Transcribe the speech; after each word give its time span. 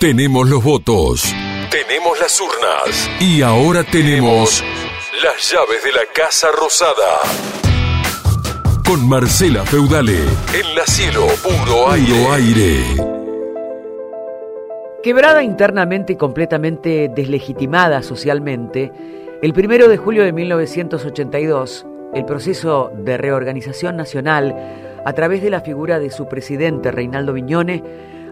Tenemos 0.00 0.48
los 0.48 0.62
votos. 0.62 1.24
Tenemos 1.72 2.20
las 2.20 2.40
urnas. 2.40 3.10
Y 3.18 3.42
ahora 3.42 3.82
tenemos 3.82 4.62
las 5.24 5.50
llaves 5.50 5.82
de 5.82 5.90
la 5.90 6.06
Casa 6.14 6.52
Rosada. 6.52 7.18
Con 8.86 9.08
Marcela 9.08 9.64
Feudale. 9.66 10.20
En 10.54 10.76
la 10.76 10.86
cielo, 10.86 11.26
puro 11.42 11.90
aire. 11.90 12.26
aire. 12.30 12.84
Quebrada 15.02 15.42
internamente 15.42 16.12
y 16.12 16.16
completamente 16.16 17.10
deslegitimada 17.12 18.00
socialmente, 18.04 18.92
el 19.42 19.52
primero 19.52 19.88
de 19.88 19.96
julio 19.96 20.22
de 20.22 20.32
1982, 20.32 21.86
el 22.14 22.24
proceso 22.24 22.92
de 22.94 23.16
reorganización 23.16 23.96
nacional, 23.96 24.54
a 25.04 25.12
través 25.14 25.42
de 25.42 25.50
la 25.50 25.60
figura 25.60 25.98
de 25.98 26.10
su 26.10 26.28
presidente 26.28 26.92
Reinaldo 26.92 27.32
Viñone, 27.32 27.82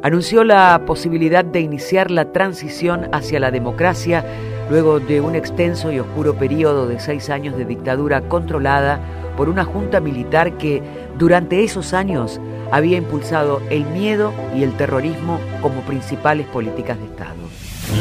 anunció 0.02 0.44
la 0.44 0.82
posibilidad 0.86 1.44
de 1.44 1.60
iniciar 1.60 2.10
la 2.10 2.32
transición 2.32 3.08
hacia 3.12 3.40
la 3.40 3.50
democracia 3.50 4.24
luego 4.70 5.00
de 5.00 5.20
un 5.20 5.34
extenso 5.34 5.92
y 5.92 5.98
oscuro 5.98 6.34
periodo 6.34 6.86
de 6.86 6.98
seis 6.98 7.30
años 7.30 7.56
de 7.56 7.64
dictadura 7.64 8.22
controlada 8.22 9.00
por 9.36 9.48
una 9.48 9.64
junta 9.64 10.00
militar 10.00 10.56
que 10.58 10.82
durante 11.18 11.62
esos 11.62 11.92
años 11.92 12.40
había 12.72 12.96
impulsado 12.96 13.60
el 13.70 13.84
miedo 13.86 14.32
y 14.56 14.62
el 14.62 14.76
terrorismo 14.76 15.38
como 15.62 15.82
principales 15.82 16.46
políticas 16.46 16.98
de 16.98 17.04
Estado. 17.04 17.34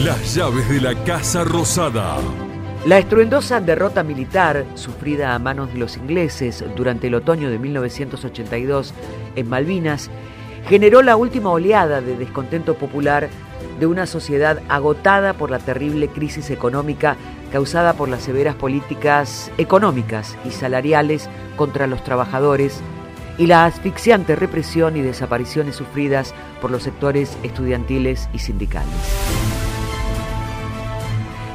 Las 0.04 0.36
llaves 0.36 0.68
de 0.70 0.82
la 0.82 0.96
Casa 1.04 1.44
Rosada. 1.44 2.18
La 2.86 3.00
estruendosa 3.00 3.60
derrota 3.62 4.04
militar 4.04 4.66
sufrida 4.76 5.34
a 5.34 5.40
manos 5.40 5.74
de 5.74 5.80
los 5.80 5.98
ingleses 5.98 6.64
durante 6.76 7.08
el 7.08 7.16
otoño 7.16 7.50
de 7.50 7.58
1982 7.58 8.94
en 9.36 9.50
Malvinas 9.50 10.10
generó 10.68 11.02
la 11.02 11.16
última 11.16 11.50
oleada 11.52 12.02
de 12.02 12.18
descontento 12.18 12.76
popular 12.76 13.30
de 13.80 13.88
una 13.88 14.06
sociedad 14.06 14.62
agotada 14.70 15.34
por 15.34 15.52
la 15.52 15.60
terrible 15.60 16.08
crisis 16.08 16.50
económica 16.50 17.18
causada 17.52 17.94
por 17.94 18.10
las 18.10 18.24
severas 18.24 18.56
políticas 18.56 19.52
económicas 19.58 20.38
y 20.46 20.52
salariales 20.52 21.30
contra 21.56 21.88
los 21.88 22.04
trabajadores 22.04 22.82
y 23.38 23.48
la 23.48 23.66
asfixiante 23.66 24.36
represión 24.36 24.98
y 24.98 25.02
desapariciones 25.02 25.76
sufridas 25.76 26.34
por 26.62 26.72
los 26.72 26.84
sectores 26.84 27.38
estudiantiles 27.44 28.30
y 28.34 28.40
sindicales. 28.40 29.65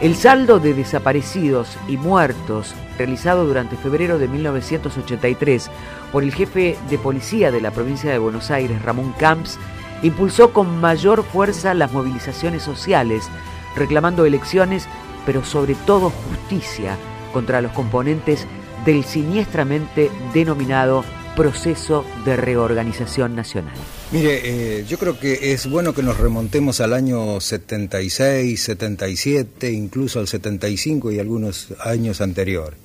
El 0.01 0.17
saldo 0.17 0.61
de 0.61 0.73
desaparecidos 0.73 1.77
y 1.87 1.99
muertos 1.99 2.75
realizado 2.97 3.45
durante 3.45 3.77
febrero 3.77 4.19
de 4.19 4.29
1983 4.29 5.71
por 6.11 6.23
el 6.23 6.33
jefe 6.33 6.79
de 6.89 6.97
policía 6.97 7.51
de 7.51 7.61
la 7.61 7.71
provincia 7.71 8.11
de 8.11 8.19
Buenos 8.19 8.51
Aires, 8.51 8.81
Ramón 8.81 9.13
Camps, 9.19 9.59
impulsó 10.03 10.55
con 10.55 10.81
mayor 10.81 11.23
fuerza 11.23 11.75
las 11.75 11.93
movilizaciones 11.93 12.63
sociales, 12.63 13.29
reclamando 13.77 14.25
elecciones, 14.25 14.89
pero 15.27 15.45
sobre 15.45 15.75
todo 15.75 16.09
justicia 16.09 16.97
contra 17.35 17.61
los 17.61 17.73
componentes 17.73 18.47
del 18.87 19.05
siniestramente 19.05 20.11
denominado 20.33 21.05
proceso 21.37 22.05
de 22.25 22.37
reorganización 22.37 23.35
nacional. 23.35 23.75
Mire, 24.13 24.41
eh, 24.81 24.85
yo 24.89 24.99
creo 24.99 25.19
que 25.19 25.53
es 25.53 25.69
bueno 25.69 25.95
que 25.95 26.03
nos 26.03 26.19
remontemos 26.19 26.81
al 26.81 26.93
año 26.93 27.41
76, 27.41 28.61
77, 28.61 29.71
incluso 29.71 30.19
al 30.19 30.29
75 30.29 31.13
y 31.13 31.19
algunos 31.19 31.69
años 31.81 32.21
anteriores. 32.21 32.79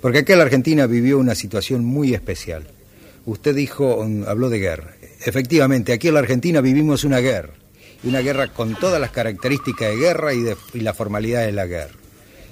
Porque 0.00 0.18
aquí 0.18 0.34
la 0.34 0.42
Argentina 0.42 0.86
vivió 0.86 1.18
una 1.18 1.36
situación 1.36 1.84
muy 1.84 2.12
especial. 2.12 2.64
Usted 3.24 3.54
dijo, 3.54 4.04
mm, 4.04 4.24
habló 4.26 4.50
de 4.50 4.58
guerra. 4.58 4.94
Efectivamente, 5.24 5.92
aquí 5.92 6.08
en 6.08 6.14
la 6.14 6.20
Argentina 6.20 6.60
vivimos 6.60 7.04
una 7.04 7.20
guerra. 7.20 7.54
Una 8.02 8.20
guerra 8.20 8.48
con 8.48 8.74
todas 8.74 9.00
las 9.00 9.12
características 9.12 9.90
de 9.90 9.96
guerra 9.96 10.34
y, 10.34 10.40
de, 10.40 10.56
y 10.74 10.80
la 10.80 10.92
formalidad 10.92 11.46
de 11.46 11.52
la 11.52 11.66
guerra. 11.66 11.94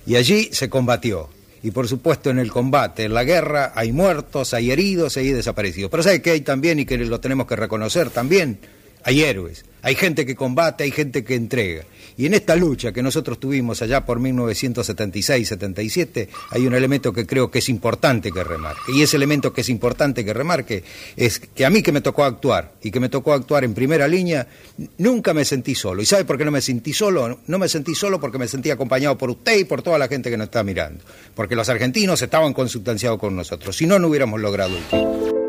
Y 0.07 0.15
allí 0.15 0.51
se 0.53 0.71
combatió 0.71 1.29
y 1.63 1.71
por 1.71 1.89
supuesto 1.89 2.31
en 2.31 2.39
el 2.39 2.51
combate, 2.51 3.05
en 3.05 3.15
la 3.15 3.25
guerra, 3.25 3.73
hay 3.75 3.93
muertos, 3.93 4.55
hay 4.55 4.71
heridos, 4.71 5.17
hay 5.17 5.33
desaparecidos. 5.33 5.91
Pero 5.91 6.03
¿sabe 6.03 6.23
que 6.23 6.31
hay 6.31 6.41
también 6.41 6.79
y 6.79 6.87
que 6.87 6.97
lo 6.99 7.21
tenemos 7.21 7.47
que 7.47 7.57
reconocer 7.57 8.11
también? 8.11 8.59
Hay 9.05 9.23
héroes, 9.23 9.65
hay 9.83 9.95
gente 9.95 10.27
que 10.27 10.35
combate, 10.35 10.85
hay 10.85 10.91
gente 10.91 11.25
que 11.25 11.35
entrega. 11.35 11.85
Y 12.21 12.27
en 12.27 12.35
esta 12.35 12.55
lucha 12.55 12.93
que 12.93 13.03
nosotros 13.03 13.41
tuvimos 13.41 13.81
allá 13.81 14.05
por 14.05 14.21
1976-77, 14.21 16.29
hay 16.51 16.67
un 16.67 16.75
elemento 16.75 17.15
que 17.15 17.27
creo 17.27 17.51
que 17.51 17.61
es 17.61 17.71
importante 17.71 18.31
que 18.31 18.45
remarque. 18.45 18.93
Y 18.93 19.01
ese 19.01 19.17
elemento 19.17 19.55
que 19.55 19.63
es 19.63 19.71
importante 19.71 20.23
que 20.23 20.35
remarque 20.35 20.85
es 21.17 21.39
que 21.39 21.65
a 21.65 21.71
mí 21.71 21.83
que 21.83 21.93
me 21.93 22.03
tocó 22.03 22.25
actuar, 22.25 22.75
y 22.83 22.91
que 22.91 23.01
me 23.01 23.09
tocó 23.09 23.33
actuar 23.33 23.65
en 23.65 23.73
primera 23.73 24.07
línea, 24.07 24.47
nunca 24.99 25.33
me 25.33 25.47
sentí 25.47 25.75
solo. 25.75 26.03
¿Y 26.03 26.05
sabe 26.05 26.27
por 26.27 26.37
qué 26.37 26.45
no 26.45 26.51
me 26.51 26.61
sentí 26.61 26.93
solo? 26.93 27.41
No 27.47 27.59
me 27.59 27.71
sentí 27.71 27.95
solo 27.95 28.21
porque 28.21 28.37
me 28.37 28.49
sentí 28.49 28.71
acompañado 28.71 29.17
por 29.17 29.31
usted 29.31 29.59
y 29.59 29.65
por 29.65 29.81
toda 29.81 29.97
la 29.97 30.07
gente 30.07 30.29
que 30.29 30.37
nos 30.37 30.49
está 30.49 30.63
mirando. 30.63 31.03
Porque 31.35 31.57
los 31.57 31.71
argentinos 31.71 32.21
estaban 32.21 32.53
consustanciados 32.53 33.19
con 33.19 33.35
nosotros. 33.35 33.75
Si 33.75 33.87
no, 33.87 33.99
no 33.99 34.09
hubiéramos 34.09 34.39
logrado 34.39 34.77
el. 34.77 35.40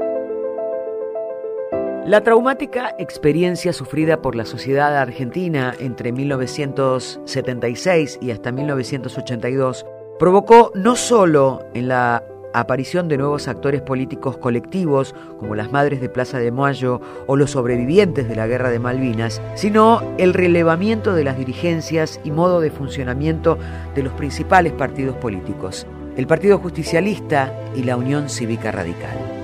La 2.06 2.22
traumática 2.22 2.96
experiencia 2.98 3.74
sufrida 3.74 4.24
por 4.24 4.36
la 4.36 4.46
sociedad 4.46 4.98
argentina 4.98 5.76
entre 5.80 6.12
1976 6.12 8.18
y 8.20 8.32
hasta 8.32 8.52
1982 8.52 9.86
provocó 10.18 10.72
no 10.74 10.96
solo 10.96 11.64
en 11.76 11.90
la 11.90 12.24
aparición 12.56 13.08
de 13.08 13.20
nuevos 13.20 13.48
actores 13.48 13.84
políticos 13.84 14.36
colectivos 14.38 15.14
como 15.40 15.54
las 15.54 15.72
Madres 15.72 16.02
de 16.02 16.10
Plaza 16.10 16.40
de 16.40 16.52
Mayo 16.52 17.02
o 17.28 17.36
los 17.36 17.52
sobrevivientes 17.52 18.28
de 18.28 18.36
la 18.36 18.48
Guerra 18.48 18.72
de 18.72 18.80
Malvinas, 18.80 19.40
sino 19.54 20.02
el 20.18 20.34
relevamiento 20.34 21.14
de 21.14 21.24
las 21.24 21.38
dirigencias 21.38 22.20
y 22.24 22.32
modo 22.32 22.62
de 22.62 22.72
funcionamiento 22.72 23.60
de 23.94 24.02
los 24.02 24.14
principales 24.14 24.74
partidos 24.74 25.18
políticos, 25.18 25.86
el 26.18 26.26
Partido 26.26 26.58
Justicialista 26.58 27.54
y 27.76 27.84
la 27.84 27.96
Unión 27.96 28.28
Cívica 28.28 28.72
Radical. 28.72 29.41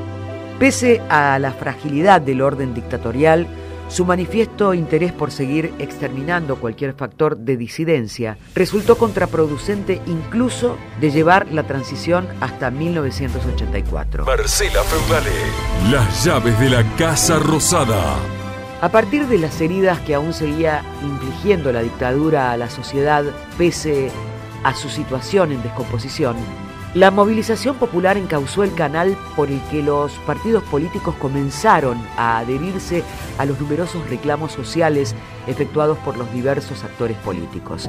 Pese 0.60 1.02
a 1.08 1.38
la 1.38 1.52
fragilidad 1.52 2.20
del 2.20 2.42
orden 2.42 2.74
dictatorial, 2.74 3.46
su 3.90 4.06
manifiesto 4.06 4.74
interés 4.74 5.14
por 5.14 5.30
seguir 5.32 5.72
exterminando 5.78 6.58
cualquier 6.58 6.94
factor 6.94 7.38
de 7.38 7.58
disidencia 7.58 8.38
resultó 8.56 8.98
contraproducente 8.98 10.02
incluso 10.08 10.78
de 11.00 11.12
llevar 11.12 11.48
la 11.52 11.64
transición 11.64 12.28
hasta 12.42 12.72
1984. 12.72 14.26
Marcela 14.26 14.82
Feudale, 14.84 15.92
las 15.92 16.26
llaves 16.26 16.60
de 16.60 16.70
la 16.72 16.84
Casa 16.96 17.38
Rosada. 17.38 18.16
A 18.82 18.90
partir 18.90 19.28
de 19.28 19.38
las 19.38 19.62
heridas 19.62 20.00
que 20.02 20.16
aún 20.16 20.34
seguía 20.34 20.84
infligiendo 21.04 21.72
la 21.72 21.82
dictadura 21.82 22.52
a 22.52 22.58
la 22.58 22.70
sociedad 22.70 23.24
pese 23.60 24.12
a 24.64 24.74
su 24.74 24.90
situación 24.90 25.52
en 25.52 25.62
descomposición, 25.62 26.36
la 26.98 27.12
movilización 27.12 27.76
popular 27.76 28.18
encauzó 28.18 28.64
el 28.64 28.74
canal 28.74 29.16
por 29.36 29.52
el 29.52 29.62
que 29.70 29.84
los 29.84 30.14
partidos 30.26 30.64
políticos 30.64 31.14
comenzaron 31.20 31.96
a 32.18 32.40
adherirse 32.40 33.04
a 33.38 33.46
los 33.46 33.60
numerosos 33.60 34.10
reclamos 34.10 34.52
sociales 34.52 35.14
efectuados 35.46 36.00
por 36.00 36.18
los 36.18 36.34
diversos 36.34 36.84
actores 36.84 37.16
políticos. 37.18 37.88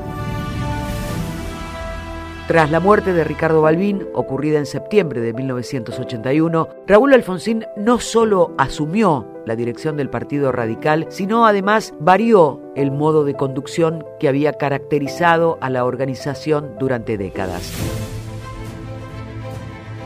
Tras 2.49 2.71
la 2.71 2.81
muerte 2.81 3.15
de 3.15 3.25
Ricardo 3.25 3.63
Balbín, 3.63 4.07
ocurrida 4.13 4.59
en 4.59 4.67
septiembre 4.67 5.23
de 5.23 5.33
1981, 5.33 6.69
Raúl 6.87 7.15
Alfonsín 7.15 7.65
no 7.79 8.01
solo 8.01 8.55
asumió 8.59 9.27
la 9.47 9.57
dirección 9.57 9.97
del 9.97 10.11
Partido 10.11 10.53
Radical, 10.53 11.07
sino 11.09 11.47
además 11.47 11.95
varió 11.99 12.61
el 12.77 12.91
modo 12.91 13.25
de 13.25 13.35
conducción 13.35 14.05
que 14.21 14.29
había 14.29 14.53
caracterizado 14.53 15.57
a 15.63 15.71
la 15.71 15.87
organización 15.87 16.75
durante 16.79 17.17
décadas. 17.17 17.98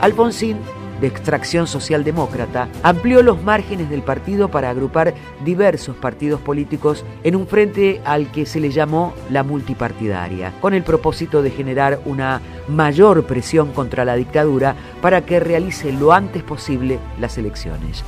Alfonsín, 0.02 0.58
de 1.00 1.06
extracción 1.06 1.68
socialdemócrata, 1.68 2.68
amplió 2.82 3.22
los 3.22 3.40
márgenes 3.42 3.88
del 3.88 4.02
partido 4.02 4.50
para 4.50 4.68
agrupar 4.68 5.14
diversos 5.44 5.96
partidos 5.96 6.40
políticos 6.40 7.04
en 7.22 7.36
un 7.36 7.46
frente 7.46 8.00
al 8.04 8.30
que 8.32 8.44
se 8.44 8.58
le 8.58 8.70
llamó 8.70 9.14
la 9.30 9.44
multipartidaria, 9.44 10.52
con 10.60 10.74
el 10.74 10.82
propósito 10.82 11.40
de 11.40 11.50
generar 11.50 12.00
una 12.04 12.40
mayor 12.68 13.24
presión 13.26 13.72
contra 13.72 14.04
la 14.04 14.16
dictadura 14.16 14.74
para 15.00 15.24
que 15.24 15.38
realice 15.38 15.92
lo 15.92 16.12
antes 16.12 16.42
posible 16.42 16.98
las 17.20 17.38
elecciones. 17.38 18.04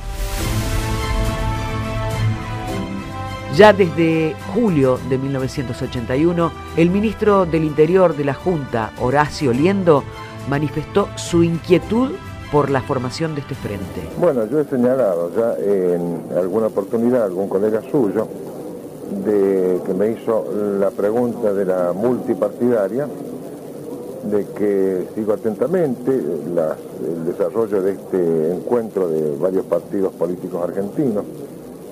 Ya 3.55 3.71
desde 3.71 4.35
julio 4.53 4.99
de 5.07 5.17
1981, 5.17 6.51
el 6.75 6.89
ministro 6.89 7.45
del 7.45 7.63
Interior 7.63 8.13
de 8.13 8.25
la 8.25 8.33
Junta, 8.33 8.91
Horacio 8.99 9.53
Liendo, 9.53 10.03
manifestó 10.49 11.07
su 11.15 11.43
inquietud 11.43 12.11
por 12.51 12.69
la 12.69 12.81
formación 12.81 13.35
de 13.35 13.41
este 13.41 13.55
frente. 13.55 14.01
Bueno, 14.17 14.45
yo 14.45 14.59
he 14.59 14.65
señalado 14.65 15.31
ya 15.35 15.55
en 15.57 16.37
alguna 16.37 16.67
oportunidad 16.67 17.23
algún 17.23 17.49
colega 17.49 17.81
suyo 17.91 18.27
de 19.25 19.81
que 19.85 19.93
me 19.93 20.11
hizo 20.11 20.45
la 20.79 20.91
pregunta 20.91 21.53
de 21.53 21.65
la 21.65 21.93
multipartidaria, 21.93 23.07
de 24.31 24.45
que 24.57 25.07
sigo 25.15 25.33
atentamente 25.33 26.11
el 26.11 27.25
desarrollo 27.25 27.81
de 27.81 27.91
este 27.91 28.53
encuentro 28.53 29.07
de 29.07 29.35
varios 29.37 29.65
partidos 29.65 30.13
políticos 30.13 30.63
argentinos 30.63 31.25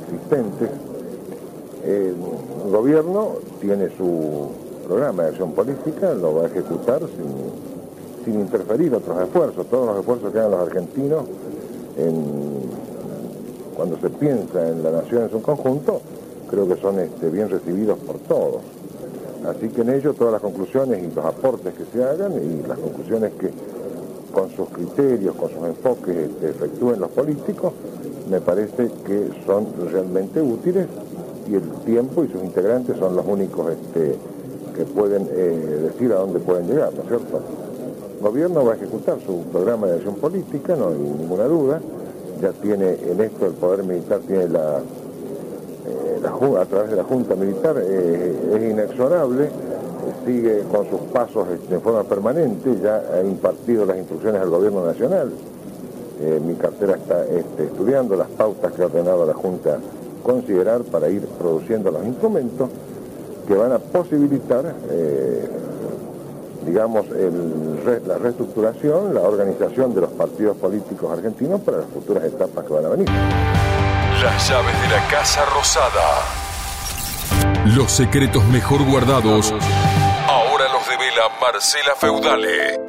existentes 0.03 0.69
El 1.85 2.15
gobierno 2.71 3.33
tiene 3.59 3.89
su 3.97 4.49
programa 4.87 5.23
de 5.23 5.29
acción 5.29 5.51
política, 5.51 6.13
lo 6.13 6.35
va 6.35 6.43
a 6.43 6.45
ejecutar 6.47 7.01
sin, 7.01 7.72
sin 8.23 8.39
interferir 8.39 8.93
otros 8.93 9.21
esfuerzos, 9.21 9.67
todos 9.67 9.87
los 9.87 9.99
esfuerzos 9.99 10.31
que 10.31 10.39
hagan 10.39 10.51
los 10.51 10.67
argentinos 10.67 11.25
cuando 13.75 13.97
se 13.97 14.09
piensa 14.09 14.69
en 14.69 14.83
la 14.83 14.91
nación 14.91 15.23
en 15.23 15.29
su 15.29 15.41
conjunto, 15.41 16.01
creo 16.49 16.67
que 16.67 16.75
son 16.77 16.99
este, 16.99 17.29
bien 17.29 17.49
recibidos 17.49 17.97
por 17.99 18.17
todos. 18.19 18.61
Así 19.47 19.67
que 19.69 19.81
en 19.81 19.89
ello 19.89 20.13
todas 20.13 20.33
las 20.33 20.41
conclusiones 20.41 21.03
y 21.03 21.13
los 21.13 21.25
aportes 21.25 21.73
que 21.73 21.83
se 21.85 22.03
hagan 22.03 22.33
y 22.33 22.65
las 22.67 22.77
conclusiones 22.77 23.33
que 23.33 23.51
con 24.31 24.49
sus 24.51 24.69
criterios, 24.69 25.35
con 25.35 25.49
sus 25.49 25.63
enfoques 25.63 26.15
este, 26.15 26.49
efectúen 26.49 26.99
los 26.99 27.11
políticos, 27.11 27.73
me 28.29 28.39
parece 28.39 28.89
que 29.05 29.29
son 29.45 29.67
realmente 29.91 30.41
útiles 30.41 30.87
y 31.47 31.55
el 31.55 31.69
tiempo 31.85 32.23
y 32.23 32.29
sus 32.29 32.41
integrantes 32.41 32.97
son 32.97 33.15
los 33.15 33.25
únicos 33.27 33.73
este, 33.73 34.15
que 34.75 34.85
pueden 34.85 35.27
eh, 35.29 35.89
decir 35.91 36.11
a 36.13 36.15
dónde 36.15 36.39
pueden 36.39 36.67
llegar, 36.67 36.93
¿no 36.93 37.01
es 37.01 37.07
cierto? 37.09 37.41
Gobierno 38.23 38.65
va 38.65 38.73
a 38.73 38.75
ejecutar 38.77 39.17
su 39.25 39.43
programa 39.51 39.87
de 39.87 39.95
acción 39.97 40.15
política, 40.15 40.75
no 40.75 40.87
hay 40.87 40.95
ninguna 40.95 41.43
duda, 41.43 41.81
ya 42.41 42.51
tiene 42.53 42.97
en 43.09 43.21
esto 43.21 43.45
el 43.45 43.53
poder 43.53 43.83
militar 43.83 44.21
tiene 44.25 44.47
la 44.47 44.79
a 46.59 46.65
través 46.65 46.89
de 46.91 46.95
la 46.95 47.03
Junta 47.03 47.35
Militar 47.35 47.75
eh, 47.79 48.55
es 48.55 48.71
inexorable, 48.71 49.49
sigue 50.25 50.63
con 50.71 50.89
sus 50.89 51.01
pasos 51.11 51.47
este, 51.53 51.75
en 51.75 51.81
forma 51.81 52.03
permanente, 52.03 52.77
ya 52.81 53.03
ha 53.13 53.21
impartido 53.21 53.85
las 53.85 53.97
instrucciones 53.97 54.41
al 54.41 54.49
Gobierno 54.49 54.85
Nacional. 54.85 55.31
Eh, 56.21 56.39
mi 56.45 56.55
cartera 56.55 56.95
está 56.95 57.25
este, 57.25 57.65
estudiando 57.65 58.15
las 58.15 58.29
pautas 58.29 58.71
que 58.71 58.83
ha 58.83 58.85
ordenado 58.85 59.25
la 59.25 59.33
Junta 59.33 59.77
considerar 60.23 60.83
para 60.83 61.09
ir 61.09 61.25
produciendo 61.37 61.91
los 61.91 62.05
instrumentos 62.05 62.69
que 63.47 63.55
van 63.55 63.73
a 63.73 63.79
posibilitar, 63.79 64.73
digamos, 66.65 67.05
la 67.09 68.17
reestructuración, 68.17 69.13
la 69.13 69.21
organización 69.21 69.93
de 69.93 70.01
los 70.01 70.11
partidos 70.11 70.57
políticos 70.57 71.11
argentinos 71.11 71.61
para 71.61 71.77
las 71.77 71.87
futuras 71.87 72.23
etapas 72.23 72.65
que 72.65 72.73
van 72.73 72.85
a 72.85 72.89
venir. 72.89 73.09
Las 73.09 74.49
llaves 74.49 74.81
de 74.81 74.89
la 74.95 75.07
Casa 75.09 75.45
Rosada. 75.53 76.43
Los 77.75 77.91
secretos 77.91 78.43
mejor 78.45 78.83
guardados. 78.85 79.53
Ahora 80.27 80.65
los 80.71 80.87
devela 80.87 81.29
Marcela 81.41 81.93
Feudale. 81.97 82.82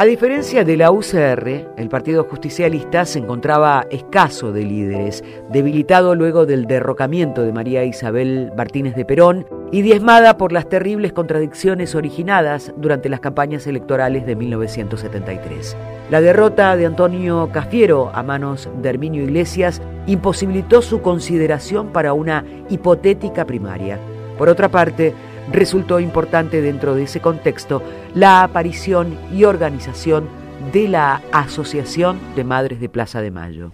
A 0.00 0.06
diferencia 0.06 0.64
de 0.64 0.78
la 0.78 0.90
UCR, 0.90 1.74
el 1.76 1.90
Partido 1.90 2.24
Justicialista 2.24 3.04
se 3.04 3.18
encontraba 3.18 3.84
escaso 3.90 4.50
de 4.50 4.62
líderes, 4.62 5.22
debilitado 5.50 6.14
luego 6.14 6.46
del 6.46 6.64
derrocamiento 6.64 7.42
de 7.42 7.52
María 7.52 7.84
Isabel 7.84 8.50
Martínez 8.56 8.94
de 8.94 9.04
Perón 9.04 9.46
y 9.70 9.82
diezmada 9.82 10.38
por 10.38 10.52
las 10.52 10.70
terribles 10.70 11.12
contradicciones 11.12 11.94
originadas 11.94 12.72
durante 12.78 13.10
las 13.10 13.20
campañas 13.20 13.66
electorales 13.66 14.24
de 14.24 14.36
1973. 14.36 15.76
La 16.08 16.22
derrota 16.22 16.74
de 16.76 16.86
Antonio 16.86 17.50
Cafiero 17.52 18.10
a 18.14 18.22
manos 18.22 18.70
de 18.80 18.88
Herminio 18.88 19.24
Iglesias 19.24 19.82
imposibilitó 20.06 20.80
su 20.80 21.02
consideración 21.02 21.88
para 21.88 22.14
una 22.14 22.46
hipotética 22.70 23.44
primaria. 23.44 23.98
Por 24.38 24.48
otra 24.48 24.70
parte, 24.70 25.12
resultó 25.52 26.00
importante 26.00 26.62
dentro 26.62 26.94
de 26.94 27.04
ese 27.04 27.20
contexto 27.20 27.82
la 28.14 28.42
aparición 28.42 29.18
y 29.32 29.44
organización 29.44 30.28
de 30.72 30.88
la 30.88 31.22
Asociación 31.32 32.18
de 32.36 32.44
Madres 32.44 32.80
de 32.80 32.88
Plaza 32.88 33.20
de 33.20 33.30
Mayo. 33.30 33.72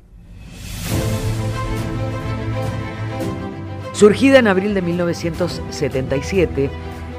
Surgida 3.93 4.39
en 4.39 4.47
abril 4.47 4.75
de 4.75 4.83
1977, 4.83 6.71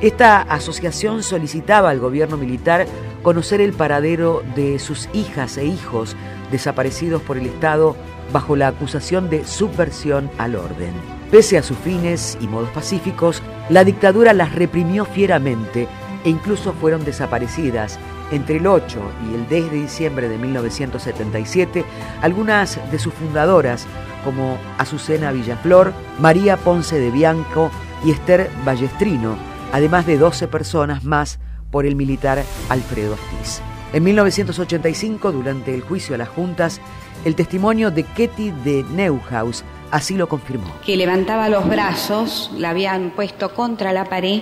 esta 0.01 0.43
asociación 0.43 1.23
solicitaba 1.23 1.89
al 1.89 1.99
gobierno 1.99 2.37
militar 2.37 2.85
conocer 3.23 3.61
el 3.61 3.73
paradero 3.73 4.43
de 4.55 4.77
sus 4.77 5.09
hijas 5.11 5.57
e 5.57 5.65
hijos 5.65 6.15
desaparecidos 6.51 7.23
por 7.23 7.37
el 7.37 7.47
Estado 7.47 7.95
bajo 8.31 8.55
la 8.55 8.67
acusación 8.67 9.29
de 9.29 9.43
subversión 9.43 10.29
al 10.37 10.55
orden. 10.55 11.16
Pese 11.31 11.57
a 11.57 11.63
sus 11.63 11.77
fines 11.77 12.37
y 12.39 12.47
modos 12.47 12.69
pacíficos, 12.69 13.41
la 13.69 13.83
dictadura 13.83 14.33
las 14.33 14.55
reprimió 14.55 15.03
fieramente 15.03 15.87
e 16.23 16.29
incluso 16.29 16.71
fueron 16.73 17.03
desaparecidas 17.03 17.99
entre 18.31 18.57
el 18.57 18.67
8 18.67 18.99
y 19.29 19.35
el 19.35 19.47
10 19.47 19.71
de 19.71 19.77
diciembre 19.77 20.29
de 20.29 20.37
1977 20.37 21.85
algunas 22.21 22.79
de 22.91 22.99
sus 22.99 23.13
fundadoras 23.13 23.85
como 24.23 24.57
Azucena 24.77 25.31
Villaflor, 25.31 25.93
María 26.19 26.57
Ponce 26.57 26.99
de 26.99 27.11
Bianco 27.11 27.71
y 28.05 28.11
Esther 28.11 28.49
Ballestrino, 28.65 29.37
además 29.71 30.05
de 30.05 30.17
12 30.17 30.47
personas 30.47 31.03
más 31.03 31.39
por 31.71 31.85
el 31.85 31.95
militar 31.95 32.43
Alfredo 32.69 33.15
Astiz. 33.15 33.61
En 33.93 34.03
1985, 34.03 35.31
durante 35.31 35.73
el 35.73 35.81
juicio 35.81 36.15
a 36.15 36.17
las 36.17 36.29
juntas, 36.29 36.81
el 37.25 37.35
testimonio 37.35 37.91
de 37.91 38.03
Ketty 38.03 38.51
de 38.51 38.83
Neuhaus 38.91 39.63
así 39.91 40.15
lo 40.15 40.27
confirmó. 40.27 40.67
Que 40.85 40.97
levantaba 40.97 41.49
los 41.49 41.67
brazos, 41.67 42.51
la 42.57 42.71
habían 42.71 43.11
puesto 43.11 43.53
contra 43.53 43.93
la 43.93 44.05
pared 44.05 44.41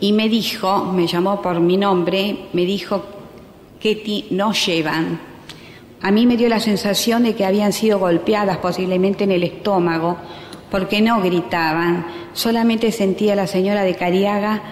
y 0.00 0.12
me 0.12 0.28
dijo, 0.28 0.84
me 0.84 1.06
llamó 1.06 1.40
por 1.40 1.60
mi 1.60 1.76
nombre, 1.76 2.48
me 2.52 2.64
dijo, 2.64 3.04
Ketty, 3.80 4.26
no 4.30 4.52
llevan. 4.52 5.20
A 6.02 6.10
mí 6.10 6.26
me 6.26 6.36
dio 6.36 6.48
la 6.48 6.60
sensación 6.60 7.22
de 7.22 7.34
que 7.34 7.44
habían 7.44 7.72
sido 7.72 7.98
golpeadas 7.98 8.58
posiblemente 8.58 9.24
en 9.24 9.32
el 9.32 9.42
estómago, 9.42 10.16
porque 10.70 11.00
no 11.00 11.22
gritaban, 11.22 12.06
solamente 12.32 12.92
sentía 12.92 13.32
a 13.32 13.36
la 13.36 13.46
señora 13.46 13.82
de 13.82 13.96
Cariaga 13.96 14.62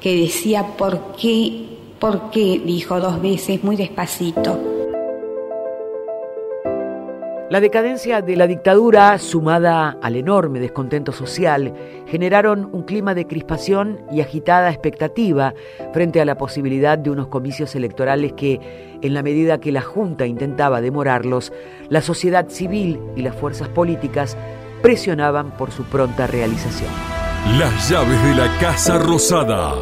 que 0.00 0.16
decía, 0.16 0.66
¿por 0.76 1.16
qué? 1.16 1.78
¿Por 1.98 2.30
qué? 2.30 2.60
dijo 2.64 3.00
dos 3.00 3.22
veces, 3.22 3.64
muy 3.64 3.76
despacito. 3.76 4.73
La 7.54 7.60
decadencia 7.60 8.20
de 8.20 8.34
la 8.34 8.48
dictadura, 8.48 9.16
sumada 9.16 9.96
al 10.02 10.16
enorme 10.16 10.58
descontento 10.58 11.12
social, 11.12 11.72
generaron 12.08 12.68
un 12.72 12.82
clima 12.82 13.14
de 13.14 13.28
crispación 13.28 14.00
y 14.10 14.22
agitada 14.22 14.70
expectativa 14.70 15.54
frente 15.92 16.20
a 16.20 16.24
la 16.24 16.36
posibilidad 16.36 16.98
de 16.98 17.10
unos 17.10 17.28
comicios 17.28 17.76
electorales 17.76 18.32
que, 18.32 18.98
en 19.00 19.14
la 19.14 19.22
medida 19.22 19.60
que 19.60 19.70
la 19.70 19.82
Junta 19.82 20.26
intentaba 20.26 20.80
demorarlos, 20.80 21.52
la 21.90 22.02
sociedad 22.02 22.48
civil 22.48 22.98
y 23.14 23.22
las 23.22 23.36
fuerzas 23.36 23.68
políticas 23.68 24.36
presionaban 24.82 25.56
por 25.56 25.70
su 25.70 25.84
pronta 25.84 26.26
realización. 26.26 26.90
Las 27.56 27.88
llaves 27.88 28.20
de 28.24 28.34
la 28.34 28.58
Casa 28.58 28.98
Rosada. 28.98 29.74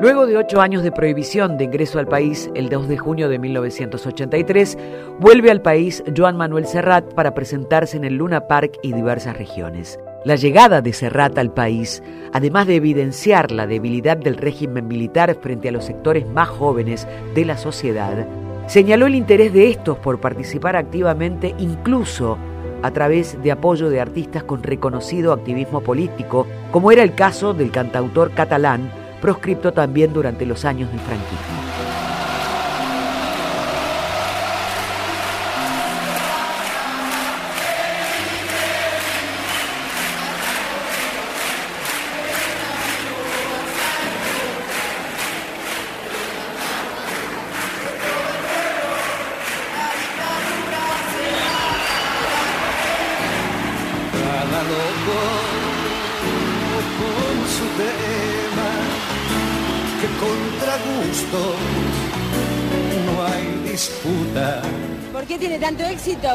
Luego 0.00 0.28
de 0.28 0.36
ocho 0.36 0.60
años 0.60 0.84
de 0.84 0.92
prohibición 0.92 1.58
de 1.58 1.64
ingreso 1.64 1.98
al 1.98 2.06
país, 2.06 2.48
el 2.54 2.68
2 2.68 2.86
de 2.86 2.98
junio 2.98 3.28
de 3.28 3.40
1983, 3.40 4.78
vuelve 5.18 5.50
al 5.50 5.60
país 5.60 6.04
Joan 6.16 6.36
Manuel 6.36 6.66
Serrat 6.66 7.12
para 7.14 7.34
presentarse 7.34 7.96
en 7.96 8.04
el 8.04 8.14
Luna 8.14 8.46
Park 8.46 8.78
y 8.84 8.92
diversas 8.92 9.36
regiones. 9.36 9.98
La 10.24 10.36
llegada 10.36 10.82
de 10.82 10.92
Serrat 10.92 11.36
al 11.36 11.52
país, 11.52 12.00
además 12.32 12.68
de 12.68 12.76
evidenciar 12.76 13.50
la 13.50 13.66
debilidad 13.66 14.16
del 14.16 14.36
régimen 14.36 14.86
militar 14.86 15.36
frente 15.40 15.68
a 15.68 15.72
los 15.72 15.86
sectores 15.86 16.28
más 16.28 16.48
jóvenes 16.48 17.08
de 17.34 17.44
la 17.44 17.58
sociedad, 17.58 18.24
señaló 18.68 19.06
el 19.06 19.16
interés 19.16 19.52
de 19.52 19.68
estos 19.68 19.98
por 19.98 20.20
participar 20.20 20.76
activamente 20.76 21.56
incluso 21.58 22.38
a 22.82 22.92
través 22.92 23.42
de 23.42 23.50
apoyo 23.50 23.90
de 23.90 24.00
artistas 24.00 24.44
con 24.44 24.62
reconocido 24.62 25.32
activismo 25.32 25.80
político, 25.80 26.46
como 26.70 26.92
era 26.92 27.02
el 27.02 27.16
caso 27.16 27.52
del 27.52 27.72
cantautor 27.72 28.30
catalán 28.30 28.92
proscripto 29.20 29.72
también 29.72 30.12
durante 30.12 30.46
los 30.46 30.64
años 30.64 30.90
del 30.90 31.00
franquismo. 31.00 31.87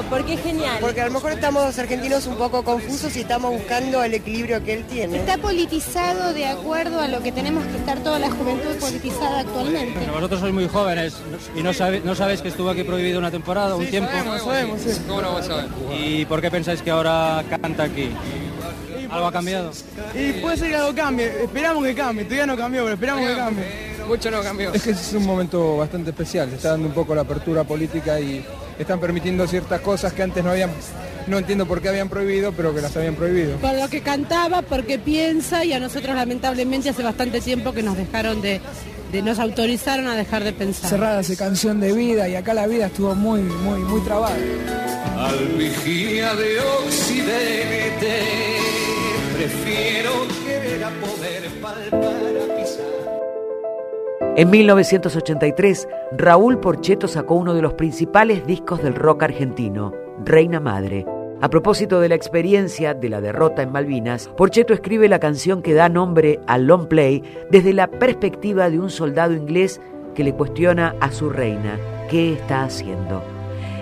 Porque 0.09 0.33
es 0.33 0.41
genial. 0.41 0.77
Porque 0.79 1.01
a 1.01 1.05
lo 1.05 1.11
mejor 1.11 1.31
estamos 1.31 1.65
los 1.65 1.79
argentinos 1.79 2.27
un 2.27 2.35
poco 2.35 2.63
confusos 2.63 3.15
y 3.15 3.21
estamos 3.21 3.51
buscando 3.51 4.03
el 4.03 4.13
equilibrio 4.13 4.63
que 4.63 4.73
él 4.73 4.85
tiene. 4.85 5.17
Está 5.17 5.37
politizado 5.37 6.33
de 6.33 6.45
acuerdo 6.45 6.99
a 6.99 7.07
lo 7.07 7.21
que 7.23 7.31
tenemos 7.31 7.65
que 7.65 7.77
estar 7.77 7.97
toda 7.99 8.19
la 8.19 8.29
juventud 8.29 8.75
politizada 8.79 9.39
actualmente. 9.39 9.99
Pero 9.99 10.13
vosotros 10.13 10.39
sois 10.41 10.53
muy 10.53 10.67
jóvenes 10.67 11.15
y 11.55 11.63
no, 11.63 11.73
sabe, 11.73 12.01
no 12.03 12.13
sabéis 12.13 12.41
que 12.41 12.49
estuvo 12.49 12.69
aquí 12.69 12.83
prohibido 12.83 13.19
una 13.19 13.31
temporada, 13.31 13.75
un 13.75 13.87
tiempo. 13.87 14.11
Sabemos, 14.11 14.41
sabemos, 14.43 14.81
sí. 14.81 15.01
¿Cómo 15.07 15.21
no 15.21 15.33
vas 15.33 15.49
a 15.49 15.55
ver? 15.55 15.65
¿Y 15.97 16.25
por 16.25 16.41
qué 16.41 16.51
pensáis 16.51 16.81
que 16.81 16.91
ahora 16.91 17.43
canta 17.49 17.83
aquí? 17.83 18.11
¿Algo 19.09 19.27
ha 19.27 19.31
cambiado? 19.31 19.71
Y 20.13 20.33
puede 20.33 20.57
ser 20.57 20.69
que 20.69 20.75
algo 20.75 20.93
cambie. 20.95 21.43
Esperamos 21.43 21.83
que 21.83 21.95
cambie. 21.95 22.25
Todavía 22.25 22.47
no 22.47 22.57
cambió, 22.57 22.83
pero 22.83 22.93
esperamos 22.93 23.27
que 23.27 23.35
cambie. 23.35 23.65
Mucho 24.07 24.31
no 24.31 24.41
cambió. 24.41 24.73
Es 24.73 24.83
que 24.83 24.91
es 24.91 25.13
un 25.13 25.25
momento 25.25 25.77
bastante 25.77 26.09
especial. 26.09 26.49
Se 26.49 26.55
está 26.55 26.69
dando 26.69 26.87
un 26.87 26.93
poco 26.93 27.15
la 27.15 27.21
apertura 27.21 27.63
política 27.63 28.19
y 28.19 28.45
están 28.79 28.99
permitiendo 28.99 29.47
ciertas 29.47 29.81
cosas 29.81 30.13
que 30.13 30.23
antes 30.23 30.43
no 30.43 30.51
habían. 30.51 30.71
No 31.27 31.37
entiendo 31.37 31.65
por 31.65 31.81
qué 31.81 31.89
habían 31.89 32.09
prohibido, 32.09 32.51
pero 32.51 32.75
que 32.75 32.81
las 32.81 32.95
habían 32.97 33.15
prohibido. 33.15 33.57
Por 33.57 33.75
lo 33.75 33.87
que 33.89 34.01
cantaba, 34.01 34.61
porque 34.61 34.99
piensa 34.99 35.63
y 35.63 35.71
a 35.71 35.79
nosotros 35.79 36.15
lamentablemente 36.15 36.89
hace 36.89 37.01
bastante 37.03 37.39
tiempo 37.39 37.71
que 37.71 37.81
nos 37.81 37.95
dejaron 37.95 38.41
de, 38.41 38.59
de 39.11 39.21
nos 39.21 39.39
autorizaron 39.39 40.07
a 40.07 40.15
dejar 40.15 40.43
de 40.43 40.51
pensar. 40.51 40.89
Cerrada 40.89 41.21
esa 41.21 41.35
canción 41.35 41.79
de 41.79 41.93
vida 41.93 42.27
y 42.27 42.35
acá 42.35 42.53
la 42.53 42.67
vida 42.67 42.87
estuvo 42.87 43.15
muy, 43.15 43.41
muy, 43.41 43.79
muy 43.79 44.01
trabada. 44.01 44.35
Al 45.17 45.47
vigía 45.57 46.35
de 46.35 46.59
Occidente, 46.59 48.19
prefiero 49.37 50.11
que 50.45 50.59
ver 50.59 50.83
a 50.83 50.89
poder 50.89 51.49
palpar 51.61 52.01
a. 52.01 52.62
En 54.35 54.49
1983, 54.49 55.87
Raúl 56.17 56.59
Porcheto 56.59 57.07
sacó 57.07 57.35
uno 57.35 57.53
de 57.53 57.61
los 57.61 57.75
principales 57.75 58.47
discos 58.47 58.81
del 58.81 58.95
rock 58.95 59.21
argentino, 59.21 59.93
Reina 60.25 60.59
Madre. 60.59 61.05
A 61.39 61.51
propósito 61.51 61.99
de 61.99 62.09
la 62.09 62.15
experiencia 62.15 62.95
de 62.95 63.09
la 63.09 63.21
derrota 63.21 63.61
en 63.61 63.71
Malvinas, 63.71 64.29
Porcheto 64.35 64.73
escribe 64.73 65.07
la 65.07 65.19
canción 65.19 65.61
que 65.61 65.75
da 65.75 65.87
nombre 65.87 66.39
al 66.47 66.65
long 66.65 66.87
play 66.87 67.21
desde 67.51 67.73
la 67.73 67.85
perspectiva 67.85 68.71
de 68.71 68.79
un 68.79 68.89
soldado 68.89 69.33
inglés 69.33 69.79
que 70.15 70.23
le 70.23 70.33
cuestiona 70.33 70.95
a 70.99 71.11
su 71.11 71.29
reina 71.29 71.77
qué 72.09 72.33
está 72.33 72.63
haciendo. 72.63 73.21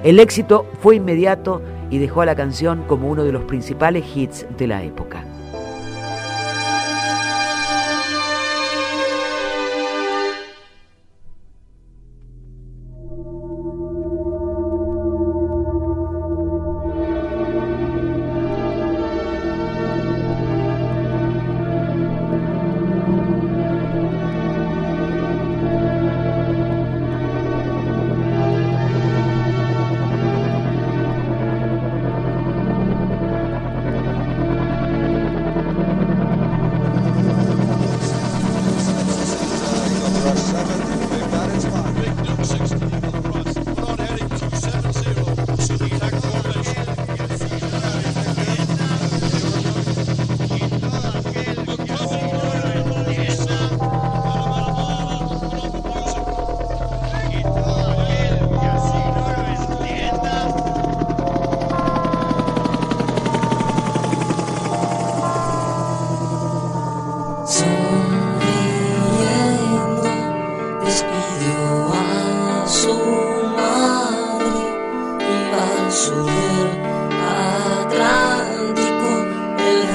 El 0.03 0.19
éxito 0.19 0.65
fue 0.81 0.97
inmediato 0.97 1.61
y 1.89 1.97
dejó 1.97 2.23
a 2.23 2.25
la 2.25 2.35
canción 2.35 2.83
como 2.89 3.09
uno 3.09 3.23
de 3.23 3.31
los 3.31 3.45
principales 3.45 4.03
hits 4.13 4.45
de 4.57 4.67
la 4.67 4.83
época. 4.83 5.23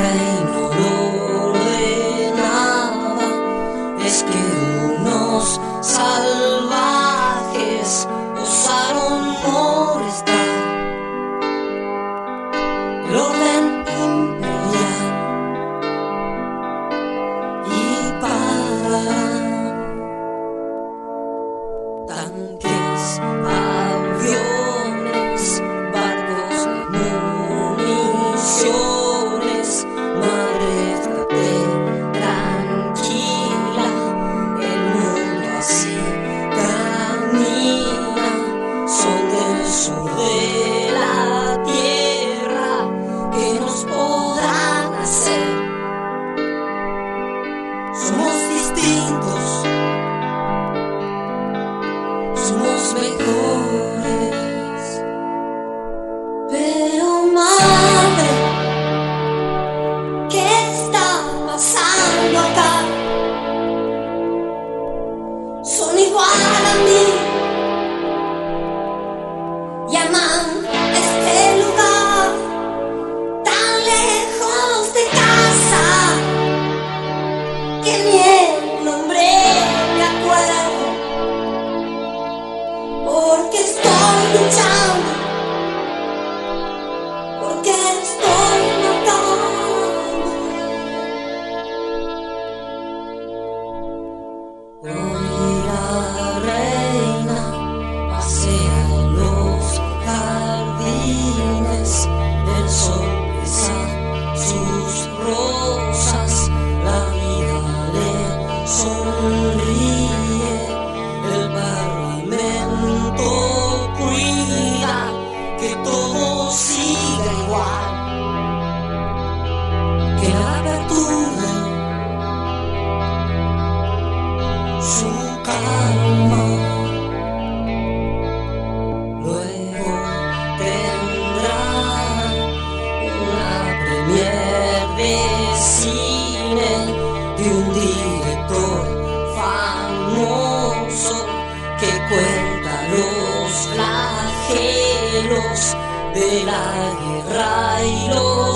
El 0.06 0.45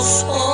y 0.01 0.50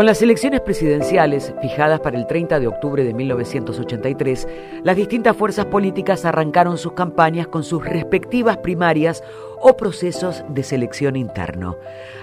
Con 0.00 0.06
las 0.06 0.22
elecciones 0.22 0.62
presidenciales 0.62 1.52
fijadas 1.60 2.00
para 2.00 2.16
el 2.16 2.26
30 2.26 2.58
de 2.58 2.66
octubre 2.66 3.04
de 3.04 3.12
1983, 3.12 4.48
las 4.82 4.96
distintas 4.96 5.36
fuerzas 5.36 5.66
políticas 5.66 6.24
arrancaron 6.24 6.78
sus 6.78 6.94
campañas 6.94 7.48
con 7.48 7.64
sus 7.64 7.84
respectivas 7.84 8.56
primarias 8.56 9.22
o 9.60 9.76
procesos 9.76 10.42
de 10.48 10.62
selección 10.62 11.16
interno. 11.16 11.76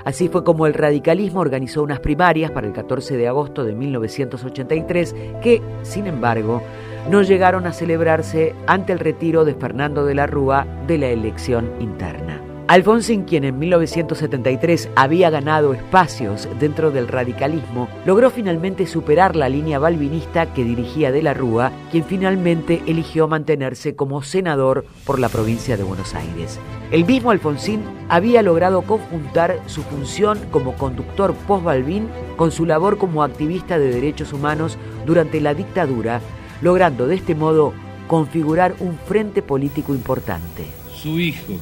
Así 0.05 0.27
fue 0.27 0.43
como 0.43 0.65
el 0.65 0.73
radicalismo 0.73 1.39
organizó 1.39 1.83
unas 1.83 1.99
primarias 1.99 2.49
para 2.49 2.65
el 2.65 2.73
14 2.73 3.15
de 3.15 3.27
agosto 3.27 3.63
de 3.63 3.75
1983 3.75 5.15
que, 5.43 5.61
sin 5.83 6.07
embargo, 6.07 6.63
no 7.11 7.21
llegaron 7.21 7.67
a 7.67 7.73
celebrarse 7.73 8.55
ante 8.65 8.91
el 8.91 8.97
retiro 8.97 9.45
de 9.45 9.53
Fernando 9.53 10.03
de 10.03 10.15
la 10.15 10.25
Rúa 10.25 10.65
de 10.87 10.97
la 10.97 11.09
elección 11.09 11.71
interna. 11.79 12.36
Alfonsín, 12.69 13.23
quien 13.23 13.45
en 13.45 13.57
1973 13.59 14.89
había 14.97 15.29
ganado 15.29 15.73
espacios 15.73 16.49
dentro 16.59 16.91
del 16.91 17.07
radicalismo, 17.07 17.87
logró 18.05 18.29
finalmente 18.29 18.85
superar 18.87 19.37
la 19.37 19.47
línea 19.47 19.79
balvinista 19.79 20.53
que 20.53 20.65
dirigía 20.65 21.13
de 21.13 21.21
la 21.21 21.33
Rúa, 21.33 21.71
quien 21.91 22.03
finalmente 22.03 22.83
eligió 22.85 23.29
mantenerse 23.29 23.95
como 23.95 24.21
senador 24.21 24.83
por 25.05 25.17
la 25.17 25.29
provincia 25.29 25.77
de 25.77 25.83
Buenos 25.83 26.13
Aires. 26.13 26.59
El 26.91 27.05
mismo 27.05 27.31
Alfonsín 27.31 27.83
había 28.09 28.41
logrado 28.41 28.81
conjuntar 28.81 29.61
su 29.67 29.81
función 29.83 30.37
como 30.51 30.73
conductor 30.73 31.33
post-Balbín 31.47 32.09
con 32.35 32.51
su 32.51 32.65
labor 32.65 32.97
como 32.97 33.23
activista 33.23 33.79
de 33.79 33.93
derechos 33.93 34.33
humanos 34.33 34.77
durante 35.05 35.39
la 35.39 35.53
dictadura, 35.53 36.19
logrando 36.61 37.07
de 37.07 37.15
este 37.15 37.33
modo 37.33 37.71
configurar 38.07 38.75
un 38.81 38.97
frente 38.97 39.41
político 39.41 39.93
importante. 39.93 40.65
Su 40.93 41.17
hijo, 41.17 41.53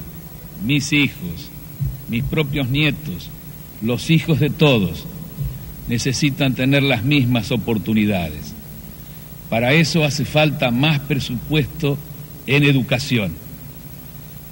mis 0.64 0.92
hijos, 0.92 1.50
mis 2.08 2.22
propios 2.24 2.68
nietos, 2.68 3.30
los 3.82 4.10
hijos 4.10 4.40
de 4.40 4.50
todos, 4.50 5.06
necesitan 5.88 6.54
tener 6.54 6.82
las 6.82 7.04
mismas 7.04 7.52
oportunidades. 7.52 8.54
Para 9.50 9.72
eso 9.72 10.04
hace 10.04 10.24
falta 10.24 10.70
más 10.70 11.00
presupuesto 11.00 11.98
en 12.46 12.64
educación. 12.64 13.32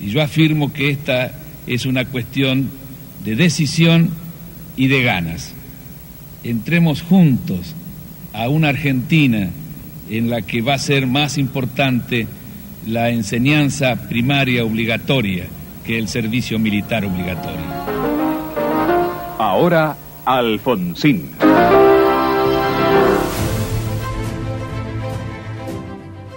Y 0.01 0.11
yo 0.11 0.23
afirmo 0.23 0.73
que 0.73 0.91
esta 0.91 1.33
es 1.67 1.87
una 1.87 2.05
cuestión 2.05 2.71
de 3.25 3.37
decisión 3.37 4.11
y 4.77 4.89
de 4.89 5.03
ganas. 5.03 5.55
Entremos 6.45 7.03
juntos 7.03 7.75
a 8.33 8.49
una 8.49 8.69
Argentina 8.69 9.51
en 10.11 10.29
la 10.29 10.43
que 10.43 10.61
va 10.61 10.75
a 10.75 10.79
ser 10.79 11.07
más 11.07 11.39
importante 11.39 12.27
la 12.87 13.11
enseñanza 13.11 14.09
primaria 14.09 14.65
obligatoria 14.65 15.47
que 15.85 15.99
el 15.99 16.09
servicio 16.09 16.59
militar 16.59 17.05
obligatorio. 17.05 17.61
Ahora, 19.39 19.97
Alfonsín. 20.25 21.31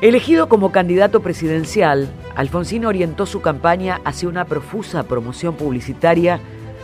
Elegido 0.02 0.48
como 0.48 0.72
candidato 0.72 1.22
presidencial, 1.22 2.08
Alfonsín 2.36 2.86
orientó 2.86 3.26
su 3.26 3.42
campaña 3.42 4.00
hacia 4.06 4.30
una 4.30 4.46
profusa 4.46 5.04
promoción 5.04 5.56
publicitaria 5.56 6.40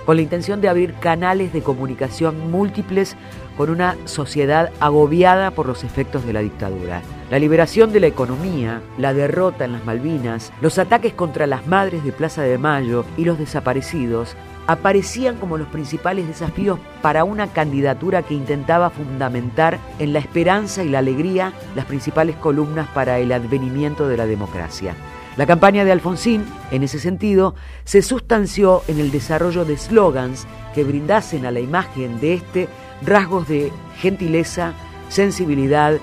con 0.06 0.16
la 0.16 0.24
intención 0.24 0.62
de 0.62 0.70
abrir 0.70 0.94
canales 0.96 1.54
de 1.54 1.62
comunicación 1.62 2.52
múltiples 2.52 3.16
con 3.56 3.70
una 3.70 3.96
sociedad 4.06 4.72
agobiada 4.80 5.52
por 5.52 5.68
los 5.68 5.84
efectos 5.84 6.26
de 6.26 6.34
la 6.34 6.40
dictadura. 6.40 7.02
La 7.34 7.40
liberación 7.40 7.92
de 7.92 8.00
la 8.00 8.06
economía, 8.06 8.84
la 9.00 9.12
derrota 9.12 9.66
en 9.66 9.72
las 9.72 9.84
Malvinas, 9.86 10.54
los 10.62 10.78
ataques 10.78 11.16
contra 11.16 11.48
las 11.48 11.66
madres 11.66 12.04
de 12.04 12.12
Plaza 12.12 12.44
de 12.44 12.60
Mayo 12.60 13.06
y 13.18 13.26
los 13.26 13.40
desaparecidos 13.40 14.36
aparecían 14.68 15.38
como 15.38 15.58
los 15.58 15.68
principales 15.70 16.28
desafíos 16.28 16.78
para 17.02 17.24
una 17.24 17.48
candidatura 17.48 18.22
que 18.22 18.36
intentaba 18.36 18.92
fundamentar 18.92 19.80
en 19.98 20.14
la 20.14 20.20
esperanza 20.20 20.84
y 20.84 20.90
la 20.90 21.00
alegría 21.00 21.54
las 21.76 21.86
principales 21.86 22.36
columnas 22.36 22.88
para 22.90 23.18
el 23.18 23.32
advenimiento 23.32 24.08
de 24.08 24.18
la 24.18 24.28
democracia. 24.28 24.94
La 25.36 25.48
campaña 25.48 25.86
de 25.86 25.92
Alfonsín, 25.92 26.46
en 26.70 26.84
ese 26.84 27.00
sentido, 27.00 27.56
se 27.84 28.04
sustanció 28.04 28.84
en 28.88 29.00
el 29.00 29.10
desarrollo 29.10 29.66
de 29.66 29.78
slogans 29.78 30.46
que 30.76 30.84
brindasen 30.84 31.48
a 31.48 31.52
la 31.52 31.62
imagen 31.62 32.20
de 32.20 32.36
este 32.36 32.68
rasgos 33.04 33.48
de 33.48 33.72
gentileza, 33.98 34.74
sensibilidad, 35.10 35.98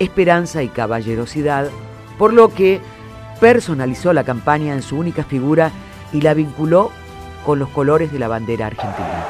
esperanza 0.00 0.62
y 0.62 0.68
caballerosidad, 0.68 1.68
por 2.18 2.32
lo 2.32 2.52
que 2.52 2.80
personalizó 3.38 4.12
la 4.12 4.24
campaña 4.24 4.72
en 4.72 4.82
su 4.82 4.98
única 4.98 5.22
figura 5.22 5.70
y 6.12 6.22
la 6.22 6.34
vinculó 6.34 6.90
con 7.46 7.58
los 7.58 7.68
colores 7.68 8.10
de 8.10 8.18
la 8.18 8.26
bandera 8.26 8.66
argentina. 8.66 9.24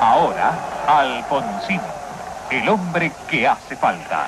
Ahora, 0.00 0.52
Alfonsín, 0.86 1.80
el 2.50 2.68
hombre 2.68 3.10
que 3.28 3.48
hace 3.48 3.74
falta. 3.74 4.26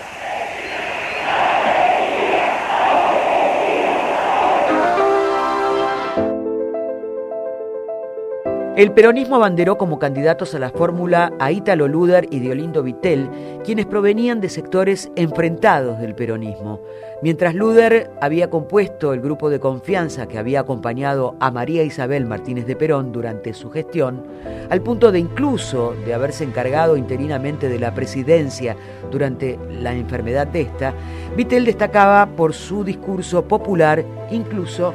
El 8.78 8.92
peronismo 8.92 9.34
abanderó 9.34 9.76
como 9.76 9.98
candidatos 9.98 10.54
a 10.54 10.60
la 10.60 10.70
fórmula 10.70 11.32
a 11.40 11.50
Ítalo 11.50 11.88
Luder 11.88 12.28
y 12.30 12.38
Diolindo 12.38 12.84
Vitel, 12.84 13.28
quienes 13.64 13.86
provenían 13.86 14.40
de 14.40 14.48
sectores 14.48 15.10
enfrentados 15.16 15.98
del 15.98 16.14
peronismo. 16.14 16.78
Mientras 17.20 17.56
Luder 17.56 18.12
había 18.20 18.50
compuesto 18.50 19.12
el 19.12 19.20
grupo 19.20 19.50
de 19.50 19.58
confianza 19.58 20.28
que 20.28 20.38
había 20.38 20.60
acompañado 20.60 21.34
a 21.40 21.50
María 21.50 21.82
Isabel 21.82 22.24
Martínez 22.24 22.66
de 22.66 22.76
Perón 22.76 23.10
durante 23.10 23.52
su 23.52 23.68
gestión, 23.68 24.24
al 24.70 24.80
punto 24.80 25.10
de 25.10 25.18
incluso 25.18 25.96
de 26.06 26.14
haberse 26.14 26.44
encargado 26.44 26.96
interinamente 26.96 27.68
de 27.68 27.80
la 27.80 27.92
presidencia 27.94 28.76
durante 29.10 29.58
la 29.72 29.92
enfermedad 29.92 30.46
de 30.46 30.60
esta, 30.60 30.94
Vitel 31.36 31.64
destacaba 31.64 32.26
por 32.26 32.54
su 32.54 32.84
discurso 32.84 33.42
popular 33.42 34.04
incluso 34.30 34.94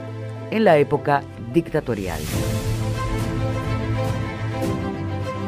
en 0.52 0.64
la 0.64 0.78
época 0.78 1.22
dictatorial. 1.54 2.22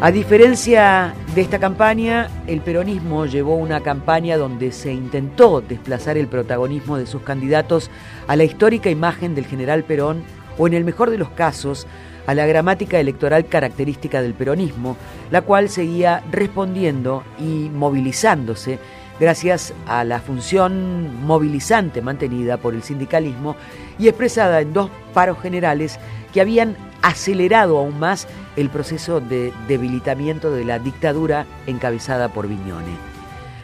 A 0.01 0.11
diferencia 0.11 1.15
de 1.33 1.41
esta 1.41 1.57
campaña, 1.57 2.29
el 2.47 2.59
peronismo 2.59 3.25
llevó 3.25 3.55
una 3.55 3.79
campaña 3.81 4.37
donde 4.37 4.71
se 4.73 4.91
intentó 4.91 5.61
desplazar 5.61 6.17
el 6.17 6.27
protagonismo 6.27 6.97
de 6.97 7.07
sus 7.07 7.21
candidatos 7.21 7.89
a 8.27 8.35
la 8.35 8.43
histórica 8.43 8.89
imagen 8.89 9.35
del 9.35 9.45
general 9.45 9.85
Perón 9.85 10.23
o 10.57 10.67
en 10.67 10.73
el 10.73 10.83
mejor 10.83 11.11
de 11.11 11.17
los 11.17 11.29
casos 11.29 11.87
a 12.27 12.33
la 12.33 12.45
gramática 12.45 12.99
electoral 12.99 13.45
característica 13.45 14.21
del 14.21 14.33
peronismo, 14.33 14.97
la 15.31 15.41
cual 15.41 15.69
seguía 15.69 16.23
respondiendo 16.29 17.23
y 17.39 17.69
movilizándose 17.73 18.79
gracias 19.19 19.73
a 19.87 20.03
la 20.03 20.19
función 20.19 21.23
movilizante 21.25 22.01
mantenida 22.01 22.57
por 22.57 22.73
el 22.73 22.83
sindicalismo 22.83 23.55
y 23.97 24.09
expresada 24.09 24.59
en 24.59 24.73
dos 24.73 24.89
paros 25.13 25.39
generales 25.39 25.99
que 26.33 26.41
habían 26.41 26.75
acelerado 27.05 27.77
aún 27.77 27.99
más 27.99 28.27
el 28.55 28.69
proceso 28.69 29.19
de 29.19 29.53
debilitamiento 29.67 30.49
de 30.49 30.65
la 30.65 30.79
dictadura 30.79 31.45
encabezada 31.67 32.29
por 32.29 32.47
Viñone. 32.47 32.97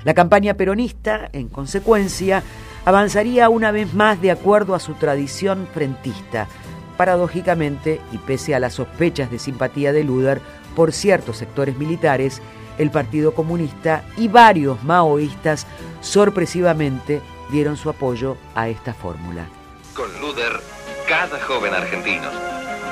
La 0.04 0.14
campaña 0.14 0.54
peronista, 0.54 1.28
en 1.34 1.48
consecuencia, 1.48 2.44
avanzaría 2.86 3.50
una 3.50 3.72
vez 3.72 3.94
más 3.96 4.22
de 4.22 4.30
acuerdo 4.30 4.76
a 4.76 4.80
su 4.80 4.94
tradición 4.94 5.68
frentista, 5.74 6.48
paradójicamente, 6.98 8.00
y 8.12 8.20
pese 8.20 8.54
a 8.54 8.60
las 8.60 8.76
sospechas 8.76 9.32
de 9.32 9.40
simpatía 9.40 9.92
de 9.92 10.04
Luder 10.04 10.40
por 10.76 10.94
ciertos 10.94 11.38
sectores 11.38 11.78
militares, 11.78 12.42
el 12.78 12.92
Partido 12.92 13.34
Comunista 13.34 14.04
y 14.18 14.28
varios 14.28 14.84
maoístas 14.84 15.66
sorpresivamente 16.02 17.22
dieron 17.52 17.76
su 17.76 17.90
apoyo 17.90 18.38
a 18.54 18.70
esta 18.70 18.94
fórmula. 18.94 19.48
Con 19.96 20.10
Luder, 20.22 20.60
cada 21.12 21.42
joven 21.42 21.74
argentino 21.74 22.30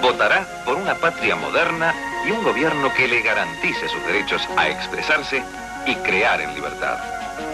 votará 0.02 0.46
por 0.66 0.76
una 0.76 0.94
patria 0.96 1.38
moderna 1.38 1.96
y 2.28 2.32
un 2.32 2.44
gobierno 2.44 2.94
que 2.94 3.08
le 3.08 3.22
garantice 3.22 3.88
sus 3.88 4.06
derechos 4.06 4.46
a 4.58 4.68
expresarse 4.68 5.42
y 5.86 5.96
crear 5.96 6.42
en 6.42 6.54
libertad. 6.54 6.98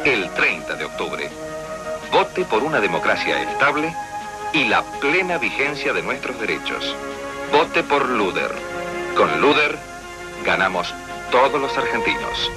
El 0.03 0.27
30 0.31 0.73
de 0.73 0.85
octubre, 0.85 1.29
vote 2.11 2.45
por 2.45 2.63
una 2.63 2.81
democracia 2.81 3.43
estable 3.43 3.93
y 4.53 4.63
la 4.63 4.81
plena 4.99 5.37
vigencia 5.37 5.93
de 5.93 6.01
nuestros 6.01 6.39
derechos. 6.39 6.95
Vote 7.51 7.83
por 7.83 8.09
Luder. 8.09 8.51
Con 9.15 9.39
Luder 9.41 9.77
ganamos 10.43 10.91
todos 11.29 11.61
los 11.61 11.77
argentinos. 11.77 12.51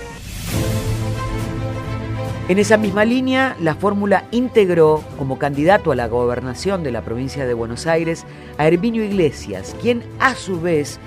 En 2.49 2.59
esa 2.59 2.79
misma 2.79 3.05
línea, 3.05 3.55
la 3.61 3.75
fórmula 3.75 4.25
integró 4.31 5.05
como 5.19 5.39
candidato 5.39 5.93
a 5.93 5.95
la 5.95 6.09
gobernación 6.09 6.83
de 6.83 6.91
la 6.91 7.03
provincia 7.03 7.45
de 7.45 7.53
Buenos 7.53 7.87
Aires 7.87 8.25
a 8.57 8.67
Herminio 8.67 9.05
Iglesias, 9.05 9.77
quien 9.83 10.03
a 10.19 10.35
su 10.35 10.59
vez 10.59 10.99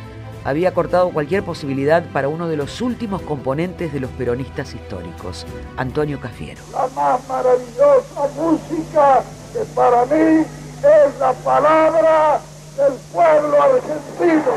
había 0.44 0.72
cortado 0.76 1.10
cualquier 1.10 1.42
posibilidad 1.42 2.04
para 2.14 2.28
uno 2.28 2.48
de 2.48 2.58
los 2.58 2.80
últimos 2.80 3.24
componentes 3.24 3.92
de 3.92 4.00
los 4.00 4.12
peronistas 4.12 4.76
históricos, 4.76 5.48
Antonio 5.78 6.20
Cafiero. 6.20 6.62
La 6.74 6.88
más 6.90 7.28
maravillosa 7.28 8.28
música 8.38 9.24
que 9.52 9.66
para 9.74 10.06
mí 10.06 10.46
es 10.46 11.20
la 11.20 11.34
palabra 11.44 12.40
del 12.78 12.94
pueblo 13.12 13.64
argentino. 13.64 14.54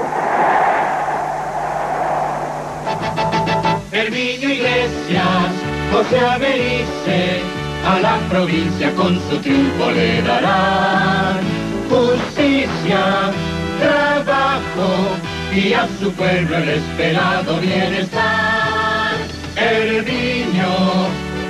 Herminio 3.91 4.51
Iglesias, 4.51 5.74
José 5.95 6.19
Averice, 6.19 7.41
a 7.87 8.01
la 8.01 8.19
provincia 8.29 8.93
con 8.97 9.15
su 9.31 9.39
triunfo 9.39 9.93
le 9.93 10.23
darán 10.23 11.39
justicia, 11.89 13.31
trabajo 13.79 14.91
y 15.55 15.73
a 15.73 15.87
su 16.01 16.11
pueblo 16.15 16.57
el 16.57 16.69
esperado 16.71 17.61
bienestar. 17.61 19.15
Herminio 19.55 20.75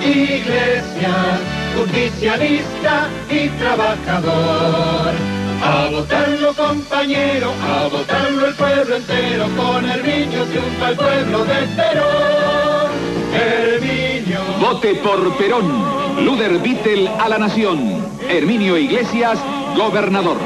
Iglesias, 0.03 1.41
justicialista 1.75 3.09
y 3.31 3.49
trabajador. 3.49 5.15
A 5.63 5.89
votarlo 5.91 6.53
compañero, 6.53 7.51
a 7.67 7.89
votarlo 7.89 8.49
el 8.49 8.55
pueblo 8.57 8.97
entero, 8.97 9.49
con 9.57 9.89
Herminio 9.89 10.45
triunfa 10.45 10.91
el 10.91 10.97
pueblo 10.97 11.45
de 11.47 11.67
Perón. 11.77 13.24
Herminio. 13.35 14.41
Vote 14.61 14.95
por 14.97 15.37
Perón. 15.37 16.25
Luder 16.25 16.59
Vittel 16.59 17.09
a 17.09 17.29
la 17.29 17.39
nación. 17.39 18.05
Herminio 18.29 18.77
Iglesias, 18.79 19.39
gobernador. 19.77 20.37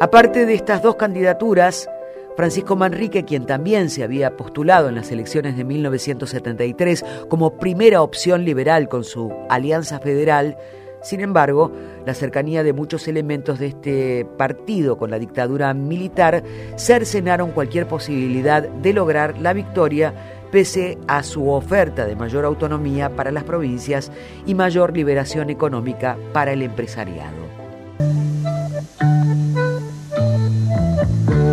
Aparte 0.00 0.46
de 0.46 0.54
estas 0.54 0.82
dos 0.82 0.96
candidaturas, 0.96 1.88
Francisco 2.36 2.74
Manrique, 2.74 3.24
quien 3.24 3.46
también 3.46 3.88
se 3.88 4.02
había 4.02 4.36
postulado 4.36 4.88
en 4.88 4.96
las 4.96 5.12
elecciones 5.12 5.56
de 5.56 5.64
1973 5.64 7.04
como 7.28 7.56
primera 7.58 8.02
opción 8.02 8.44
liberal 8.44 8.88
con 8.88 9.04
su 9.04 9.32
alianza 9.48 10.00
federal, 10.00 10.56
sin 11.02 11.20
embargo, 11.20 11.72
la 12.06 12.14
cercanía 12.14 12.62
de 12.62 12.72
muchos 12.72 13.08
elementos 13.08 13.58
de 13.58 13.66
este 13.66 14.26
partido 14.36 14.96
con 14.96 15.10
la 15.10 15.18
dictadura 15.18 15.74
militar 15.74 16.42
cercenaron 16.76 17.50
cualquier 17.50 17.86
posibilidad 17.88 18.62
de 18.62 18.92
lograr 18.92 19.38
la 19.38 19.52
victoria 19.52 20.14
pese 20.52 20.98
a 21.08 21.22
su 21.22 21.50
oferta 21.50 22.06
de 22.06 22.14
mayor 22.14 22.44
autonomía 22.44 23.16
para 23.16 23.32
las 23.32 23.42
provincias 23.44 24.12
y 24.46 24.54
mayor 24.54 24.94
liberación 24.94 25.50
económica 25.50 26.16
para 26.32 26.52
el 26.52 26.62
empresariado. 26.62 27.42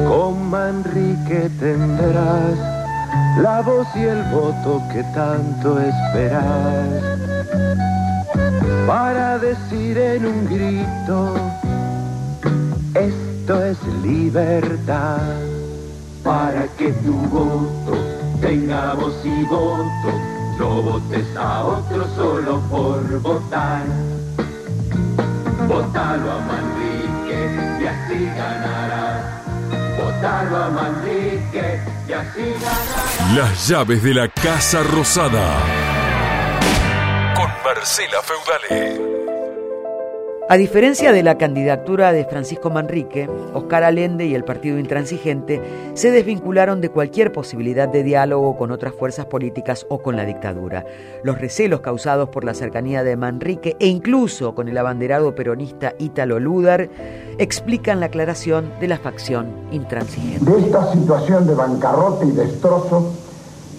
Con 0.08 0.50
Manrique 0.50 1.50
tendrás 1.60 2.58
la 3.42 3.62
voz 3.62 3.88
y 3.96 4.02
el 4.02 4.22
voto 4.32 4.82
que 4.92 5.02
tanto 5.16 5.80
esperas 5.80 7.20
para 8.88 9.38
decir 9.38 9.98
en 9.98 10.26
un 10.26 10.46
grito, 10.46 11.36
esto 12.96 13.66
es 13.66 13.78
libertad. 14.04 15.20
Para 16.24 16.68
que 16.78 16.92
tu 16.94 17.14
voto 17.14 17.98
tenga 18.42 18.94
voz 18.96 19.16
y 19.24 19.44
voto, 19.44 20.12
no 20.58 20.82
votes 20.82 21.28
a 21.38 21.66
otro 21.66 22.08
solo 22.16 22.60
por 22.70 23.20
votar. 23.22 23.84
Votalo 25.68 26.32
a 26.32 26.40
Manrique 26.50 27.40
y 27.82 27.86
así 27.86 28.26
ganarás. 28.26 29.44
Votalo 29.98 30.64
a 30.64 30.70
Manrique 30.70 31.80
y 32.08 32.12
así 32.12 32.54
ganarás. 32.60 33.36
Las 33.36 33.68
llaves 33.68 34.04
de 34.04 34.14
la 34.14 34.28
Casa 34.28 34.84
Rosada. 34.84 35.89
Marcela 37.80 38.22
Feudale. 38.22 39.00
A 40.50 40.58
diferencia 40.58 41.14
de 41.14 41.24
la 41.24 41.38
candidatura 41.38 42.12
de 42.12 42.26
Francisco 42.26 42.70
Manrique, 42.70 43.30
Oscar 43.54 43.86
Allende 43.86 44.26
y 44.26 44.36
el 44.36 44.44
Partido 44.44 44.80
Intransigente 44.80 45.62
se 45.94 46.12
desvincularon 46.12 46.82
de 46.82 46.90
cualquier 46.90 47.32
posibilidad 47.32 47.88
de 47.88 48.04
diálogo 48.04 48.58
con 48.58 48.72
otras 48.72 48.94
fuerzas 48.94 49.28
políticas 49.28 49.86
o 49.88 50.00
con 50.00 50.18
la 50.18 50.26
dictadura. 50.26 50.86
Los 51.24 51.40
recelos 51.40 51.80
causados 51.80 52.28
por 52.28 52.44
la 52.44 52.54
cercanía 52.54 53.06
de 53.06 53.16
Manrique 53.16 53.78
e 53.80 53.88
incluso 53.88 54.54
con 54.54 54.68
el 54.68 54.78
abanderado 54.78 55.34
peronista 55.34 55.94
Ítalo 56.00 56.38
Ludar 56.38 56.90
explican 57.38 58.02
la 58.02 58.08
aclaración 58.08 58.74
de 58.82 58.90
la 58.90 58.98
facción 58.98 59.54
intransigente. 59.72 60.52
De 60.52 60.60
esta 60.60 60.92
situación 60.92 61.48
de 61.48 61.56
bancarrota 61.56 62.26
y 62.26 62.32
destrozo 62.32 63.14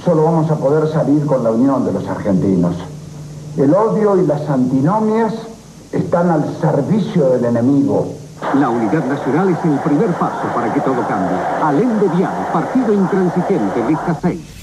solo 0.03 0.25
vamos 0.25 0.51
a 0.51 0.57
poder 0.57 0.91
salir 0.91 1.27
con 1.27 1.45
la 1.45 1.51
unión 1.51 1.85
de 1.85 1.93
los 1.93 2.09
argentinos. 2.09 2.77
El 3.57 3.75
odio 3.75 4.17
y 4.17 4.27
las 4.27 4.49
antinomias 4.49 5.35
están 5.91 6.31
al 6.31 6.57
servicio 6.61 7.31
del 7.31 7.47
enemigo. 7.47 8.07
La 8.55 8.69
unidad 8.69 9.05
nacional 9.05 9.49
es 9.49 9.65
el 9.65 9.79
primer 9.81 10.11
paso 10.15 10.47
para 10.55 10.73
que 10.73 10.81
todo 10.81 11.07
cambie. 11.09 11.37
Alén 11.63 11.99
de 11.99 12.09
Vial, 12.17 12.33
Partido 12.53 12.93
Intransigente, 12.93 13.85
lista 13.89 14.17
6. 14.23 14.60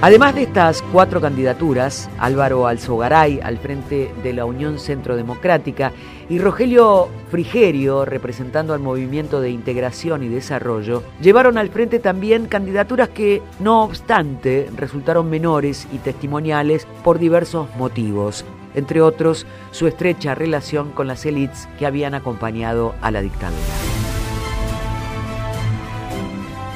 Además 0.00 0.36
de 0.36 0.42
estas 0.42 0.80
cuatro 0.92 1.20
candidaturas, 1.20 2.08
Álvaro 2.18 2.68
Alzogaray 2.68 3.40
al 3.42 3.58
frente 3.58 4.14
de 4.22 4.32
la 4.32 4.44
Unión 4.44 4.78
Centro 4.78 5.16
Democrática 5.16 5.90
y 6.28 6.38
Rogelio 6.38 7.08
Frigerio 7.32 8.04
representando 8.04 8.74
al 8.74 8.78
Movimiento 8.78 9.40
de 9.40 9.50
Integración 9.50 10.22
y 10.22 10.28
Desarrollo, 10.28 11.02
llevaron 11.20 11.58
al 11.58 11.70
frente 11.70 11.98
también 11.98 12.46
candidaturas 12.46 13.08
que, 13.08 13.42
no 13.58 13.82
obstante, 13.82 14.70
resultaron 14.76 15.28
menores 15.28 15.88
y 15.92 15.98
testimoniales 15.98 16.86
por 17.02 17.18
diversos 17.18 17.66
motivos, 17.76 18.44
entre 18.76 19.02
otros 19.02 19.46
su 19.72 19.88
estrecha 19.88 20.36
relación 20.36 20.92
con 20.92 21.08
las 21.08 21.26
élites 21.26 21.68
que 21.76 21.86
habían 21.86 22.14
acompañado 22.14 22.94
a 23.00 23.10
la 23.10 23.20
dictadura. 23.20 23.97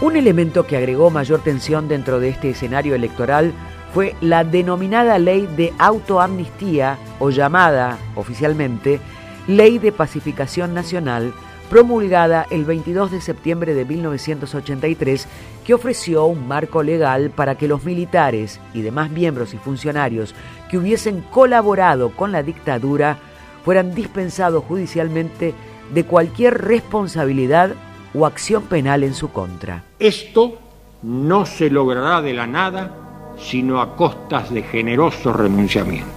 Un 0.02 0.16
elemento 0.16 0.66
que 0.66 0.76
agregó 0.76 1.10
mayor 1.10 1.44
tensión 1.44 1.86
dentro 1.86 2.18
de 2.18 2.30
este 2.30 2.50
escenario 2.50 2.96
electoral 2.96 3.52
fue 3.94 4.16
la 4.20 4.42
denominada 4.42 5.16
ley 5.20 5.46
de 5.56 5.72
autoamnistía 5.78 6.98
o 7.20 7.30
llamada 7.30 7.98
oficialmente 8.16 8.98
Ley 9.46 9.78
de 9.78 9.92
Pacificación 9.92 10.74
Nacional, 10.74 11.32
promulgada 11.70 12.48
el 12.50 12.64
22 12.64 13.12
de 13.12 13.20
septiembre 13.20 13.74
de 13.74 13.84
1983, 13.84 15.28
que 15.64 15.74
ofreció 15.74 16.26
un 16.26 16.48
marco 16.48 16.82
legal 16.82 17.30
para 17.30 17.54
que 17.54 17.68
los 17.68 17.84
militares 17.84 18.58
y 18.74 18.82
demás 18.82 19.08
miembros 19.08 19.54
y 19.54 19.58
funcionarios 19.58 20.34
que 20.68 20.78
hubiesen 20.78 21.20
colaborado 21.20 22.10
con 22.10 22.32
la 22.32 22.42
dictadura 22.42 23.18
fueran 23.64 23.94
dispensados 23.94 24.64
judicialmente 24.64 25.54
de 25.94 26.04
cualquier 26.04 26.60
responsabilidad 26.60 27.76
o 28.14 28.26
acción 28.26 28.64
penal 28.64 29.04
en 29.04 29.14
su 29.14 29.30
contra. 29.30 29.84
Esto 29.98 30.58
no 31.02 31.46
se 31.46 31.70
logrará 31.70 32.22
de 32.22 32.32
la 32.32 32.46
nada, 32.46 32.94
sino 33.38 33.80
a 33.80 33.96
costas 33.96 34.52
de 34.52 34.62
generoso 34.62 35.32
renunciamiento. 35.32 36.10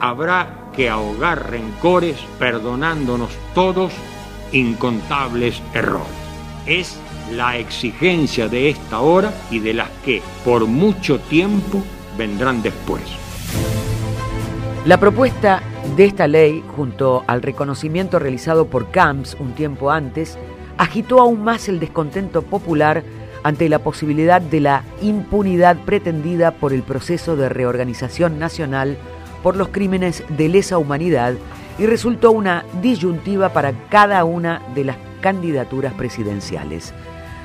Habrá 0.00 0.70
que 0.74 0.88
ahogar 0.88 1.50
rencores 1.50 2.16
perdonándonos 2.38 3.30
todos 3.54 3.92
incontables 4.52 5.60
errores. 5.74 6.06
Es 6.66 7.00
la 7.32 7.56
exigencia 7.56 8.48
de 8.48 8.70
esta 8.70 9.00
hora 9.00 9.32
y 9.50 9.58
de 9.58 9.74
las 9.74 9.90
que 10.04 10.22
por 10.44 10.66
mucho 10.66 11.18
tiempo 11.18 11.82
vendrán 12.16 12.62
después. 12.62 13.02
La 14.84 14.98
propuesta 14.98 15.62
de 15.96 16.04
esta 16.04 16.26
ley, 16.28 16.62
junto 16.76 17.24
al 17.26 17.42
reconocimiento 17.42 18.18
realizado 18.18 18.68
por 18.68 18.90
Camps 18.90 19.36
un 19.40 19.52
tiempo 19.52 19.90
antes, 19.90 20.38
agitó 20.78 21.20
aún 21.20 21.44
más 21.44 21.68
el 21.68 21.80
descontento 21.80 22.42
popular 22.42 23.02
ante 23.42 23.68
la 23.68 23.80
posibilidad 23.80 24.40
de 24.40 24.60
la 24.60 24.84
impunidad 25.02 25.76
pretendida 25.84 26.52
por 26.52 26.72
el 26.72 26.82
proceso 26.82 27.36
de 27.36 27.48
reorganización 27.48 28.38
nacional 28.38 28.96
por 29.42 29.56
los 29.56 29.68
crímenes 29.68 30.24
de 30.28 30.48
lesa 30.48 30.78
humanidad 30.78 31.34
y 31.78 31.86
resultó 31.86 32.32
una 32.32 32.64
disyuntiva 32.82 33.50
para 33.50 33.72
cada 33.88 34.24
una 34.24 34.62
de 34.74 34.84
las 34.84 34.96
candidaturas 35.20 35.94
presidenciales. 35.94 36.92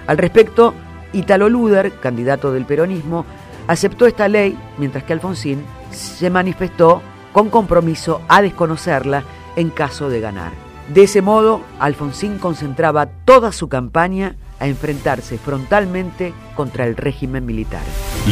Al 0.07 0.17
respecto, 0.17 0.73
Italo 1.13 1.49
Luder, 1.49 1.99
candidato 1.99 2.51
del 2.51 2.65
peronismo, 2.65 3.25
aceptó 3.67 4.07
esta 4.07 4.27
ley, 4.27 4.57
mientras 4.77 5.03
que 5.03 5.13
Alfonsín 5.13 5.63
se 5.91 6.29
manifestó 6.29 7.01
con 7.31 7.49
compromiso 7.49 8.21
a 8.27 8.41
desconocerla 8.41 9.23
en 9.55 9.69
caso 9.69 10.09
de 10.09 10.19
ganar. 10.19 10.72
De 10.89 11.03
ese 11.03 11.21
modo, 11.21 11.61
Alfonsín 11.79 12.39
concentraba 12.39 13.07
toda 13.25 13.51
su 13.51 13.69
campaña 13.69 14.35
a 14.59 14.67
enfrentarse 14.67 15.37
frontalmente 15.37 16.33
contra 16.55 16.85
el 16.85 16.95
régimen 16.95 17.45
militar. 17.45 17.81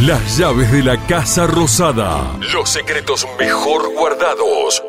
Las 0.05 0.37
llaves 0.37 0.71
de 0.71 0.83
la 0.83 0.97
Casa 1.07 1.47
Rosada. 1.47 2.37
Los 2.53 2.69
secretos 2.69 3.27
mejor 3.39 3.93
guardados. 3.93 4.83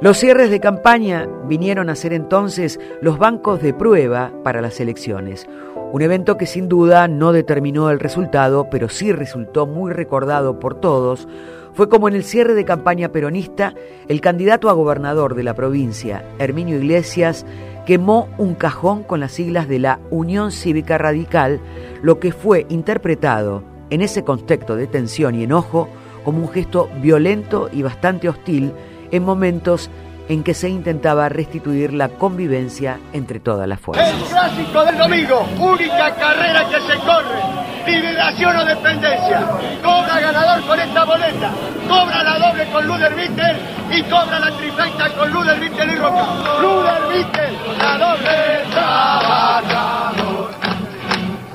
Los 0.00 0.18
cierres 0.18 0.50
de 0.50 0.60
campaña 0.60 1.28
vinieron 1.44 1.88
a 1.88 1.94
ser 1.94 2.12
entonces 2.12 2.80
los 3.00 3.18
bancos 3.18 3.62
de 3.62 3.72
prueba 3.72 4.32
para 4.42 4.60
las 4.60 4.80
elecciones. 4.80 5.46
Un 5.92 6.02
evento 6.02 6.36
que 6.36 6.46
sin 6.46 6.68
duda 6.68 7.06
no 7.06 7.32
determinó 7.32 7.90
el 7.90 8.00
resultado, 8.00 8.68
pero 8.70 8.88
sí 8.88 9.12
resultó 9.12 9.66
muy 9.66 9.92
recordado 9.92 10.58
por 10.58 10.80
todos. 10.80 11.28
Fue 11.74 11.88
como 11.88 12.08
en 12.08 12.14
el 12.14 12.24
cierre 12.24 12.54
de 12.54 12.66
campaña 12.66 13.10
peronista, 13.10 13.74
el 14.08 14.20
candidato 14.20 14.68
a 14.68 14.74
gobernador 14.74 15.34
de 15.34 15.42
la 15.42 15.54
provincia, 15.54 16.22
Herminio 16.38 16.76
Iglesias, 16.76 17.46
quemó 17.86 18.28
un 18.36 18.54
cajón 18.54 19.02
con 19.04 19.20
las 19.20 19.32
siglas 19.32 19.68
de 19.68 19.78
la 19.78 19.98
Unión 20.10 20.52
Cívica 20.52 20.98
Radical, 20.98 21.60
lo 22.02 22.20
que 22.20 22.32
fue 22.32 22.66
interpretado 22.68 23.64
en 23.88 24.02
ese 24.02 24.22
contexto 24.22 24.76
de 24.76 24.86
tensión 24.86 25.34
y 25.34 25.44
enojo 25.44 25.88
como 26.24 26.42
un 26.42 26.48
gesto 26.48 26.88
violento 27.00 27.70
y 27.72 27.82
bastante 27.82 28.28
hostil 28.28 28.72
en 29.10 29.24
momentos 29.24 29.90
en 30.28 30.42
que 30.42 30.54
se 30.54 30.68
intentaba 30.68 31.28
restituir 31.28 31.92
la 31.92 32.08
convivencia 32.08 32.98
entre 33.12 33.40
todas 33.40 33.68
las 33.68 33.80
fuerzas. 33.80 34.08
El 34.08 34.22
clásico 34.28 34.84
del 34.84 34.98
domingo, 34.98 35.46
única 35.58 36.14
carrera 36.14 36.68
que 36.68 36.80
se 36.80 36.98
corre, 37.00 37.40
liberación 37.86 38.56
o 38.56 38.64
dependencia. 38.64 39.46
Cobra 39.82 40.20
ganador 40.20 40.62
con 40.62 40.80
esta 40.80 41.04
boleta, 41.04 41.50
cobra 41.88 42.22
la 42.22 42.38
doble 42.38 42.66
con 42.70 42.86
Luder 42.86 43.14
Vittel 43.14 43.56
y 43.90 44.02
cobra 44.04 44.38
la 44.38 44.50
trifecta 44.56 45.08
con 45.14 45.30
Luder 45.30 45.60
Vittel 45.60 45.90
y 45.90 45.94
Roca. 45.96 46.26
Luder 46.60 47.02
Vittel, 47.12 47.56
la 47.78 47.98
doble 47.98 48.64
trabajador. 48.70 50.50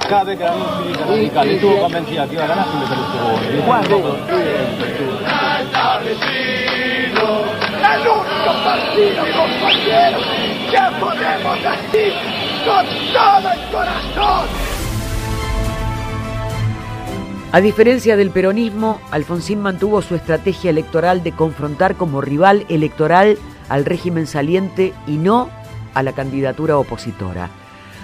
Cada 0.08 0.23
vez 0.23 0.38
que 0.38 0.43
la 0.45 0.53
Cívica 0.53 1.06
Radical 1.06 1.49
estuvo 1.49 1.82
convencida 1.82 2.27
que 2.27 2.34
iba 2.36 2.45
a 2.45 2.47
ganar, 2.47 2.65
siempre 2.65 2.88
se 2.88 2.95
lo 2.95 3.01
estuvo. 3.82 4.17
Partido, 8.03 9.23
podemos 10.99 11.57
decir 11.63 12.13
con 12.63 12.86
todo 13.13 13.51
el 13.51 13.71
corazón. 13.71 14.47
A 17.51 17.62
diferencia 17.62 18.15
del 18.15 18.29
peronismo, 18.29 18.99
Alfonsín 19.10 19.62
mantuvo 19.62 20.01
su 20.01 20.15
estrategia 20.15 20.69
electoral 20.69 21.23
de 21.23 21.31
confrontar 21.31 21.95
como 21.95 22.21
rival 22.21 22.65
electoral 22.69 23.38
al 23.67 23.86
régimen 23.86 24.27
saliente 24.27 24.93
y 25.07 25.17
no 25.17 25.49
a 25.93 26.03
la 26.03 26.13
candidatura 26.13 26.77
opositora. 26.77 27.49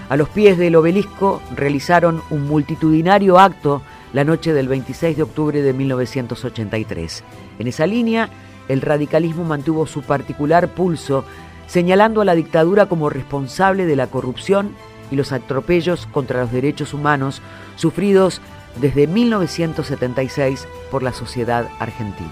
A 0.10 0.15
los 0.15 0.29
pies 0.29 0.58
del 0.58 0.75
obelisco 0.75 1.41
realizaron 1.56 2.21
un 2.32 2.47
multitudinario 2.47 3.38
acto 3.38 3.84
la 4.12 4.23
noche 4.23 4.53
del 4.53 4.67
26 4.67 5.17
de 5.17 5.23
octubre 5.23 5.62
de 5.62 5.73
1983. 5.73 7.23
En 7.60 7.67
esa 7.67 7.86
línea, 7.86 8.29
el 8.67 8.82
radicalismo 8.82 9.43
mantuvo 9.43 9.86
su 9.88 10.02
particular 10.02 10.69
pulso, 10.69 11.26
señalando 11.67 12.21
a 12.21 12.26
la 12.26 12.36
dictadura 12.36 12.88
como 12.88 13.10
responsable 13.10 13.86
de 13.86 13.95
la 13.95 14.08
corrupción 14.08 14.76
y 15.12 15.15
los 15.15 15.32
atropellos 15.32 16.08
contra 16.08 16.41
los 16.41 16.52
derechos 16.52 16.93
humanos 16.93 17.41
sufridos 17.76 18.41
desde 18.78 19.08
1976 19.08 20.67
por 20.89 21.04
la 21.04 21.13
sociedad 21.13 21.67
argentina. 21.80 22.32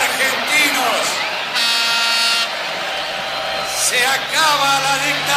Argentinos, 0.00 1.06
se 3.76 4.06
acaba 4.06 4.80
la 4.80 4.94
dictadura. 5.06 5.33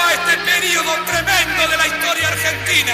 A 0.00 0.12
este 0.14 0.36
periodo 0.38 0.92
tremendo 1.04 1.68
de 1.68 1.76
la 1.76 1.86
historia 1.86 2.28
argentina, 2.28 2.92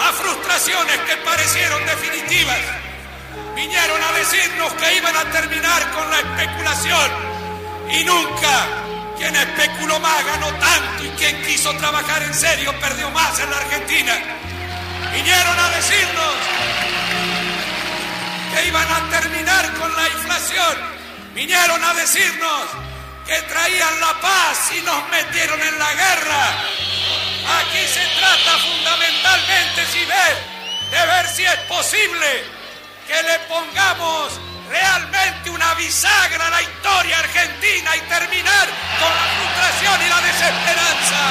a 0.00 0.12
frustraciones 0.12 0.98
que 1.00 1.16
parecieron 1.18 1.84
definitivas. 1.86 2.58
Vinieron 3.54 4.02
a 4.02 4.12
decirnos 4.18 4.72
que 4.74 4.96
iban 4.96 5.16
a 5.16 5.24
terminar 5.30 5.90
con 5.92 6.10
la 6.10 6.18
especulación 6.18 7.10
y 7.90 8.04
nunca 8.04 8.66
quien 9.16 9.34
especuló 9.36 10.00
más 10.00 10.24
ganó 10.24 10.48
tanto 10.54 11.04
y 11.04 11.08
quien 11.10 11.42
quiso 11.42 11.72
trabajar 11.76 12.22
en 12.22 12.34
serio 12.34 12.74
perdió 12.80 13.10
más 13.10 13.38
en 13.38 13.50
la 13.50 13.56
Argentina. 13.56 14.14
Vinieron 15.12 15.58
a 15.58 15.68
decirnos 15.70 16.34
que 18.52 18.66
iban 18.66 18.88
a 18.90 19.10
terminar 19.10 19.74
con 19.74 19.94
la 19.94 20.08
inflación. 20.08 20.76
Vinieron 21.34 21.82
a 21.82 21.94
decirnos 21.94 22.93
que 23.26 23.40
traían 23.42 24.00
la 24.00 24.20
paz 24.20 24.70
y 24.76 24.80
nos 24.82 25.08
metieron 25.08 25.60
en 25.60 25.78
la 25.78 25.92
guerra. 25.94 26.42
Aquí 27.60 27.86
se 27.86 28.06
trata 28.18 28.58
fundamentalmente, 28.58 29.86
si 29.92 30.00
de 30.00 31.06
ver 31.06 31.28
si 31.28 31.44
es 31.44 31.56
posible 31.68 32.44
que 33.06 33.22
le 33.22 33.38
pongamos 33.48 34.32
realmente 34.68 35.50
una 35.50 35.74
bisagra 35.74 36.46
a 36.46 36.50
la 36.50 36.62
historia 36.62 37.18
argentina 37.18 37.96
y 37.96 38.00
terminar 38.00 38.68
con 38.98 39.10
la 39.10 39.26
frustración 39.36 40.06
y 40.06 40.08
la 40.08 40.20
desesperanza. 40.20 41.22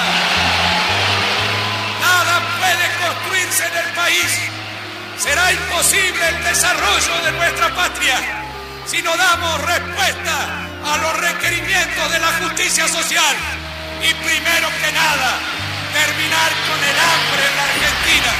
Nada 2.00 2.42
puede 2.60 3.06
construirse 3.06 3.66
en 3.66 3.78
el 3.78 3.94
país. 3.94 4.40
Será 5.18 5.52
imposible 5.52 6.28
el 6.28 6.44
desarrollo 6.44 7.24
de 7.24 7.32
nuestra 7.34 7.76
patria 7.76 8.20
si 8.86 9.02
no 9.02 9.16
damos 9.16 9.62
respuesta 9.62 10.73
a 10.86 10.98
los 10.98 11.14
requerimientos 11.20 12.12
de 12.12 12.20
la 12.20 12.32
justicia 12.44 12.88
social. 12.88 13.36
Y 14.02 14.14
primero 14.24 14.68
que 14.82 14.92
nada, 14.92 15.40
terminar 15.94 16.52
con 16.68 16.80
el 16.84 16.98
hambre 17.00 17.42
en 17.50 17.56
la 17.56 17.64
Argentina. 17.64 18.32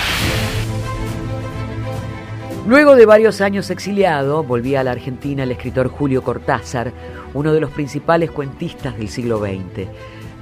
Luego 2.68 2.96
de 2.96 3.06
varios 3.06 3.42
años 3.42 3.70
exiliado, 3.70 4.44
volvía 4.44 4.82
a 4.82 4.84
la 4.84 4.92
Argentina 4.92 5.44
el 5.44 5.52
escritor 5.52 5.90
Julio 5.90 6.24
Cortázar, 6.24 6.94
uno 7.34 7.54
de 7.54 7.60
los 7.60 7.72
principales 7.72 8.32
cuentistas 8.32 8.98
del 8.98 9.10
siglo 9.10 9.40
XX. 9.40 9.88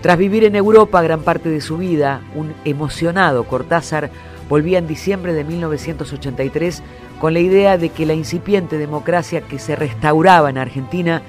Tras 0.01 0.17
vivir 0.17 0.43
en 0.43 0.55
Europa 0.55 1.01
gran 1.01 1.21
parte 1.21 1.49
de 1.49 1.61
su 1.61 1.77
vida, 1.77 2.21
un 2.35 2.53
emocionado 2.65 3.43
Cortázar 3.43 4.09
volvía 4.49 4.79
en 4.79 4.87
diciembre 4.87 5.33
de 5.33 5.43
1983 5.43 6.83
con 7.19 7.33
la 7.33 7.39
idea 7.39 7.77
de 7.77 7.89
que 7.89 8.05
la 8.05 8.13
incipiente 8.13 8.77
democracia 8.77 9.41
que 9.41 9.59
se 9.59 9.75
restauraba 9.75 10.49
en 10.49 10.57
Argentina 10.57 11.21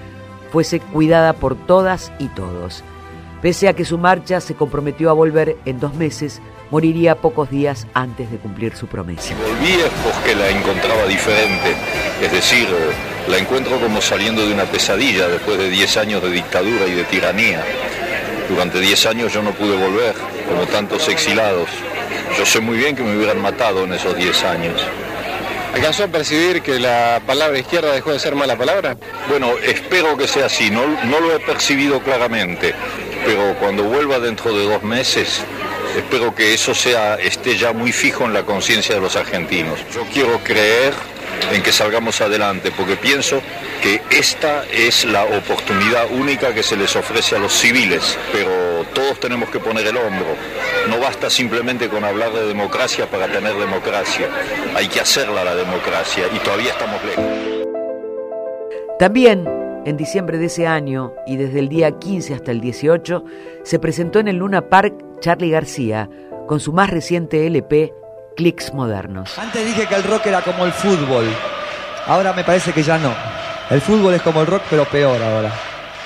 fuese 0.53 0.81
cuidada 0.81 1.33
por 1.33 1.57
todas 1.57 2.13
y 2.19 2.29
todos. 2.29 2.85
Pese 3.41 3.69
a 3.69 3.73
que 3.73 3.87
su 3.87 3.99
marcha 3.99 4.41
se 4.41 4.55
comprometió 4.55 5.11
a 5.11 5.15
volver 5.15 5.57
en 5.65 5.81
dos 5.81 5.95
meses, 5.95 6.41
moriría 6.71 7.17
pocos 7.17 7.51
días 7.51 7.87
antes 7.95 8.31
de 8.31 8.37
cumplir 8.37 8.77
su 8.77 8.87
promesa. 8.87 9.35
Volví 9.35 9.79
porque 10.05 10.35
la 10.35 10.51
encontraba 10.51 11.07
diferente, 11.07 11.75
es 12.23 12.31
decir, 12.31 12.69
la 13.29 13.39
encuentro 13.39 13.81
como 13.81 14.01
saliendo 14.01 14.47
de 14.47 14.53
una 14.53 14.65
pesadilla 14.65 15.27
después 15.27 15.59
de 15.59 15.71
10 15.71 15.97
años 15.97 16.23
de 16.23 16.31
dictadura 16.31 16.87
y 16.87 16.93
de 16.93 17.05
tiranía. 17.05 17.65
Durante 18.49 18.79
10 18.79 19.07
años 19.07 19.33
yo 19.33 19.43
no 19.43 19.53
pude 19.53 19.77
volver, 19.77 20.15
como 20.47 20.67
tantos 20.67 21.09
exilados. 21.09 21.69
Yo 22.39 22.45
sé 22.45 22.61
muy 22.61 22.77
bien 22.77 22.95
que 22.95 23.03
me 23.03 23.17
hubieran 23.17 23.41
matado 23.41 23.85
en 23.85 23.95
esos 23.95 24.15
10 24.17 24.45
años. 24.45 24.81
¿Alcanzó 25.75 26.05
a 26.05 26.09
percibir 26.09 26.61
que 26.61 26.79
la 26.79 27.23
palabra 27.27 27.59
izquierda 27.59 27.93
dejó 27.93 28.13
de 28.13 28.19
ser 28.19 28.35
mala 28.35 28.57
palabra? 28.57 28.97
Bueno, 29.29 29.53
espero 29.63 30.17
que 30.19 30.29
sea 30.29 30.47
así, 30.47 30.71
no, 30.71 30.87
no 31.05 31.21
lo 31.21 31.35
he 31.35 31.41
percibido 31.41 32.01
claramente, 32.01 32.75
pero 33.25 33.57
cuando 33.59 33.85
vuelva 33.85 34.19
dentro 34.19 34.55
de 34.57 34.65
dos 34.65 34.83
meses, 34.83 35.43
espero 35.97 36.35
que 36.35 36.53
eso 36.53 36.75
sea, 36.75 37.15
esté 37.15 37.57
ya 37.57 37.73
muy 37.73 37.91
fijo 37.91 38.25
en 38.25 38.35
la 38.35 38.45
conciencia 38.45 38.95
de 38.95 39.01
los 39.01 39.17
argentinos. 39.17 39.81
Yo 39.95 40.03
quiero 40.13 40.39
creer 40.45 40.93
en 41.53 41.63
que 41.63 41.73
salgamos 41.73 42.21
adelante, 42.21 42.73
porque 42.77 42.97
pienso 42.97 43.41
que 43.83 44.01
esta 44.11 44.65
es 44.73 45.05
la 45.05 45.25
oportunidad 45.25 46.11
única 46.11 46.55
que 46.55 46.63
se 46.63 46.77
les 46.77 46.95
ofrece 46.97 47.37
a 47.37 47.39
los 47.39 47.53
civiles, 47.53 48.19
pero 48.33 48.85
todos 48.95 49.19
tenemos 49.21 49.51
que 49.51 49.59
poner 49.59 49.87
el 49.87 49.97
hombro. 49.97 50.37
No 50.89 50.99
basta 50.99 51.29
simplemente 51.31 51.89
con 51.89 52.05
hablar 52.05 52.33
de 52.33 52.47
democracia 52.47 53.07
para 53.07 53.27
tener 53.27 53.55
democracia, 53.55 54.29
hay 54.75 54.89
que 54.89 55.01
hacerla 55.01 55.45
la 55.45 55.55
democracia 55.55 56.25
y 56.35 56.39
todavía 56.39 56.71
estamos 56.71 57.03
lejos. 57.05 57.25
También 58.99 59.49
en 59.85 59.97
diciembre 59.97 60.39
de 60.39 60.47
ese 60.47 60.67
año 60.67 61.13
y 61.27 61.37
desde 61.37 61.59
el 61.59 61.69
día 61.69 61.99
15 61.99 62.35
hasta 62.35 62.53
el 62.53 62.61
18 62.61 63.25
se 63.65 63.79
presentó 63.79 64.21
en 64.21 64.29
el 64.29 64.37
Luna 64.37 64.69
Park 64.69 64.95
Charlie 65.21 65.51
García 65.51 66.09
con 66.47 66.61
su 66.61 66.73
más 66.73 66.91
reciente 66.91 67.47
LP 67.47 67.93
Clicks 68.37 68.73
Modernos. 68.73 69.39
Antes 69.39 69.65
dije 69.65 69.87
que 69.87 69.95
el 69.95 70.05
rock 70.05 70.27
era 70.27 70.41
como 70.41 70.65
el 70.65 70.73
fútbol. 70.73 71.27
Ahora 72.07 72.33
me 72.33 72.45
parece 72.45 72.73
que 72.73 72.83
ya 72.83 72.99
no. 72.99 73.13
El 73.71 73.81
fútbol 73.81 74.15
es 74.15 74.23
como 74.23 74.41
el 74.41 74.47
rock, 74.47 74.63
pero 74.69 74.85
peor 74.85 75.23
ahora. 75.23 75.53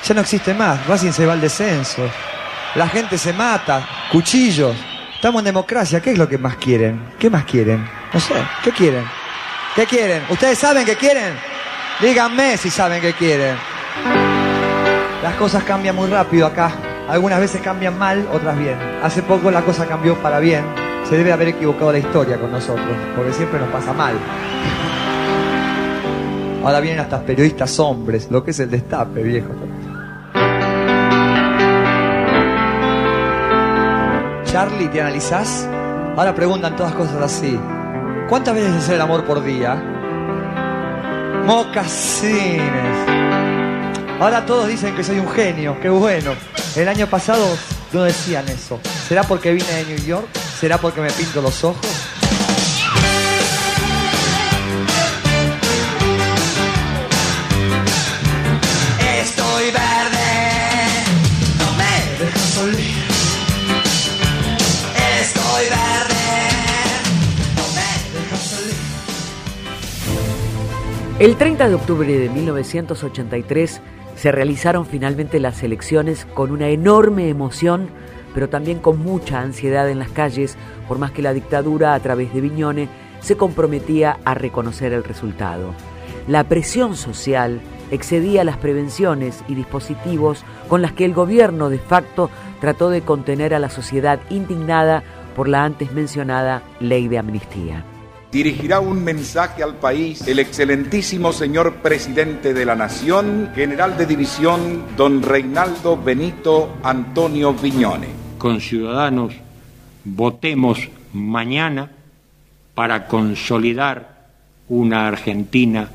Ya 0.05 0.15
no 0.15 0.21
existe 0.21 0.55
más. 0.55 0.87
Racing 0.87 1.12
se 1.12 1.27
va 1.27 1.33
al 1.33 1.41
descenso. 1.41 2.03
La 2.75 2.89
gente 2.89 3.19
se 3.19 3.33
mata. 3.33 3.87
Cuchillos. 4.12 4.77
Estamos 5.15 5.41
en 5.41 5.47
democracia. 5.47 6.01
¿Qué 6.01 6.12
es 6.12 6.19
lo 6.19 6.29
que 6.29 6.39
más 6.39 6.57
quieren? 6.57 7.12
¿Qué 7.19 7.31
más 7.31 7.45
quieren? 7.45 7.89
No 8.12 8.21
sé. 8.21 8.35
¿Qué 8.62 8.71
quieren? 8.71 9.05
¿Qué 9.75 9.87
quieren? 9.87 10.25
¿Ustedes 10.29 10.59
saben 10.59 10.85
qué 10.85 10.97
quieren? 10.97 11.35
Díganme 12.01 12.57
si 12.57 12.71
saben 12.71 13.01
qué 13.01 13.15
quieren. 13.15 13.57
Las 15.23 15.35
cosas 15.35 15.65
cambian 15.65 15.97
muy 15.97 16.09
rápido 16.09 16.47
acá. 16.47 16.73
Algunas 17.09 17.41
veces 17.41 17.61
cambian 17.62 17.99
mal, 17.99 18.29
otras 18.33 18.59
bien. 18.59 18.79
Hace 19.03 19.23
poco 19.23 19.51
la 19.51 19.62
cosa 19.62 19.87
cambió 19.87 20.15
para 20.17 20.39
bien 20.41 20.86
se 21.09 21.16
debe 21.16 21.33
haber 21.33 21.49
equivocado 21.49 21.92
la 21.92 21.99
historia 21.99 22.38
con 22.38 22.51
nosotros, 22.51 22.97
porque 23.14 23.33
siempre 23.33 23.61
nos 23.61 23.69
pasa 23.69 23.92
mal. 23.92 24.14
Ahora 26.64 26.81
vienen 26.81 27.01
hasta 27.01 27.23
periodistas 27.23 27.79
hombres, 27.79 28.29
lo 28.31 28.42
que 28.42 28.51
es 28.51 28.59
el 28.59 28.71
destape, 28.71 29.23
viejo. 29.23 29.55
Charlie, 34.45 34.88
¿te 34.88 35.01
analizás? 35.01 35.69
Ahora 36.16 36.35
preguntan 36.35 36.75
todas 36.75 36.92
cosas 36.95 37.23
así. 37.23 37.57
¿Cuántas 38.29 38.55
veces 38.55 38.73
hacer 38.73 38.97
el 38.97 39.01
amor 39.03 39.25
por 39.25 39.45
día? 39.45 39.75
Mocasines. 41.45 43.09
Ahora 44.19 44.45
todos 44.45 44.66
dicen 44.66 44.97
que 44.97 45.05
soy 45.05 45.21
un 45.21 45.29
genio, 45.29 45.77
qué 45.81 45.88
bueno. 45.88 46.33
El 46.75 46.88
año 46.88 47.07
pasado 47.07 47.47
no 47.92 48.03
decían 48.03 48.49
eso. 48.49 48.81
¿Será 49.07 49.23
porque 49.23 49.53
vine 49.53 49.73
de 49.73 49.85
New 49.85 50.05
York? 50.05 50.45
¿Será 50.59 50.79
porque 50.79 51.03
me 51.03 51.11
pinto 51.11 51.42
los 51.42 51.62
ojos? 51.64 51.87
Estoy 59.21 59.64
verde, 59.71 60.31
no 61.59 61.73
me 61.77 62.25
dejas 62.25 62.40
salir. 62.40 62.97
Estoy 65.21 65.64
verde, 65.69 66.27
no 67.55 67.64
me 67.75 67.90
dejas 68.19 68.42
salir. 68.42 68.77
El 71.19 71.37
30 71.37 71.69
de 71.69 71.75
octubre 71.75 72.19
de 72.19 72.31
1983 72.31 73.83
se 74.16 74.33
realizaron 74.33 74.87
finalmente 74.87 75.38
las 75.38 75.62
elecciones 75.62 76.27
con 76.33 76.51
una 76.51 76.69
enorme 76.69 77.29
emoción 77.29 77.90
pero 78.37 78.51
también 78.51 78.81
con 78.81 78.99
mucha 78.99 79.40
ansiedad 79.40 79.88
en 79.88 79.99
las 79.99 80.11
calles, 80.11 80.59
por 80.87 80.99
más 80.99 81.11
que 81.11 81.22
la 81.22 81.33
dictadura, 81.33 81.94
a 81.94 82.01
través 82.01 82.35
de 82.35 82.42
Viñone, 82.42 82.87
se 83.20 83.38
comprometía 83.38 84.18
a 84.27 84.35
reconocer 84.35 84.92
el 84.92 85.05
resultado. 85.05 85.72
La 86.29 86.44
presión 86.44 86.96
social 86.96 87.62
excedía 87.90 88.44
las 88.44 88.59
prevenciones 88.59 89.42
y 89.49 89.55
dispositivos 89.55 90.44
con 90.68 90.83
las 90.83 90.92
que 90.92 91.07
el 91.07 91.14
gobierno 91.14 91.70
de 91.70 91.79
facto 91.79 92.29
trató 92.61 92.90
de 92.90 93.01
contener 93.01 93.55
a 93.55 93.59
la 93.59 93.70
sociedad 93.70 94.20
indignada 94.29 95.03
por 95.35 95.49
la 95.49 95.64
antes 95.64 95.92
mencionada 95.92 96.62
ley 96.79 97.09
de 97.09 97.16
amnistía. 97.16 97.85
Dirigirá 98.31 98.81
un 98.81 99.03
mensaje 99.03 99.62
al 99.62 99.77
país 99.77 100.29
el 100.29 100.40
excelentísimo 100.40 101.33
señor 101.33 101.77
presidente 101.77 102.53
de 102.53 102.66
la 102.66 102.75
Nación, 102.75 103.51
general 103.55 103.96
de 103.96 104.05
división, 104.05 104.83
don 104.94 105.22
Reinaldo 105.22 105.96
Benito 105.96 106.77
Antonio 106.83 107.55
Viñone 107.55 108.26
con 108.38 108.61
ciudadanos, 108.61 109.35
votemos 110.05 110.88
mañana 111.12 111.90
para 112.75 113.07
consolidar 113.07 114.29
una 114.68 115.09
Argentina 115.09 115.88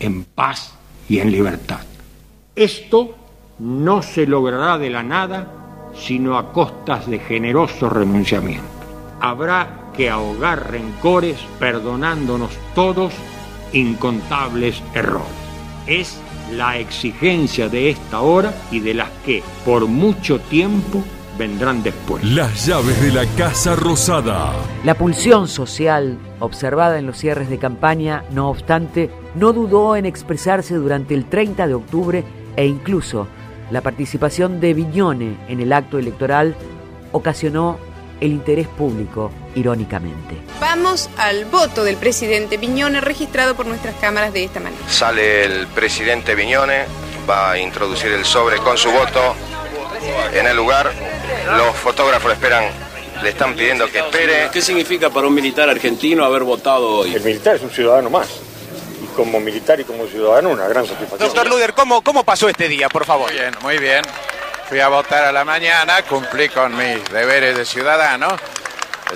en 0.00 0.24
paz 0.24 0.74
y 1.08 1.18
en 1.18 1.30
libertad. 1.30 1.80
Esto 2.56 3.16
no 3.58 4.02
se 4.02 4.26
logrará 4.26 4.78
de 4.78 4.90
la 4.90 5.02
nada, 5.02 5.50
sino 5.94 6.36
a 6.36 6.52
costas 6.52 7.06
de 7.06 7.18
generoso 7.18 7.88
renunciamiento. 7.88 8.64
Habrá 9.20 9.90
que 9.96 10.10
ahogar 10.10 10.70
rencores 10.70 11.38
perdonándonos 11.58 12.50
todos 12.74 13.12
incontables 13.72 14.82
errores. 14.94 15.26
Es 15.86 16.20
la 16.52 16.78
exigencia 16.78 17.68
de 17.68 17.90
esta 17.90 18.20
hora 18.20 18.54
y 18.70 18.80
de 18.80 18.94
las 18.94 19.10
que 19.24 19.42
por 19.64 19.86
mucho 19.86 20.40
tiempo 20.40 21.02
vendrán 21.38 21.82
después. 21.82 22.24
Las 22.24 22.66
llaves 22.66 23.00
de 23.02 23.12
la 23.12 23.26
Casa 23.36 23.74
Rosada. 23.76 24.52
La 24.84 24.94
pulsión 24.94 25.48
social 25.48 26.18
observada 26.40 26.98
en 26.98 27.06
los 27.06 27.18
cierres 27.18 27.48
de 27.48 27.58
campaña, 27.58 28.24
no 28.30 28.48
obstante, 28.48 29.10
no 29.34 29.52
dudó 29.52 29.96
en 29.96 30.06
expresarse 30.06 30.74
durante 30.74 31.14
el 31.14 31.26
30 31.26 31.66
de 31.66 31.74
octubre 31.74 32.24
e 32.56 32.66
incluso 32.66 33.26
la 33.70 33.80
participación 33.80 34.60
de 34.60 34.74
Viñone 34.74 35.36
en 35.48 35.60
el 35.60 35.72
acto 35.72 35.98
electoral 35.98 36.54
ocasionó 37.12 37.78
el 38.20 38.32
interés 38.32 38.68
público, 38.68 39.30
irónicamente. 39.54 40.36
Vamos 40.60 41.10
al 41.18 41.44
voto 41.46 41.82
del 41.82 41.96
presidente 41.96 42.56
Viñone 42.56 43.00
registrado 43.00 43.54
por 43.54 43.66
nuestras 43.66 43.94
cámaras 43.96 44.32
de 44.32 44.44
esta 44.44 44.60
manera. 44.60 44.82
Sale 44.88 45.44
el 45.44 45.66
presidente 45.68 46.34
Viñone, 46.34 46.84
va 47.28 47.52
a 47.52 47.58
introducir 47.58 48.12
el 48.12 48.24
sobre 48.24 48.58
con 48.58 48.76
su 48.76 48.90
voto 48.90 49.34
en 50.32 50.46
el 50.46 50.56
lugar. 50.56 50.92
Los 51.56 51.76
fotógrafos 51.76 52.28
le 52.28 52.34
esperan, 52.34 52.64
le 53.22 53.28
están 53.30 53.54
pidiendo 53.54 53.86
que 53.86 53.98
espere. 53.98 54.48
¿Qué 54.52 54.60
significa 54.60 55.10
para 55.10 55.26
un 55.26 55.34
militar 55.34 55.68
argentino 55.68 56.24
haber 56.24 56.42
votado 56.42 56.98
hoy? 56.98 57.14
El 57.14 57.22
militar 57.22 57.56
es 57.56 57.62
un 57.62 57.70
ciudadano 57.70 58.10
más. 58.10 58.28
Y 59.02 59.06
como 59.14 59.40
militar 59.40 59.80
y 59.80 59.84
como 59.84 60.06
ciudadano, 60.06 60.50
una 60.50 60.66
gran 60.68 60.86
satisfacción. 60.86 61.20
Doctor 61.20 61.48
Luder, 61.48 61.74
¿cómo, 61.74 62.02
¿cómo 62.02 62.24
pasó 62.24 62.48
este 62.48 62.68
día, 62.68 62.88
por 62.88 63.04
favor? 63.04 63.30
Muy 63.30 63.38
bien, 63.40 63.54
muy 63.62 63.78
bien. 63.78 64.02
Fui 64.68 64.80
a 64.80 64.88
votar 64.88 65.24
a 65.24 65.32
la 65.32 65.44
mañana, 65.44 66.02
cumplí 66.02 66.48
con 66.48 66.76
mis 66.76 67.04
deberes 67.12 67.56
de 67.56 67.64
ciudadano. 67.64 68.28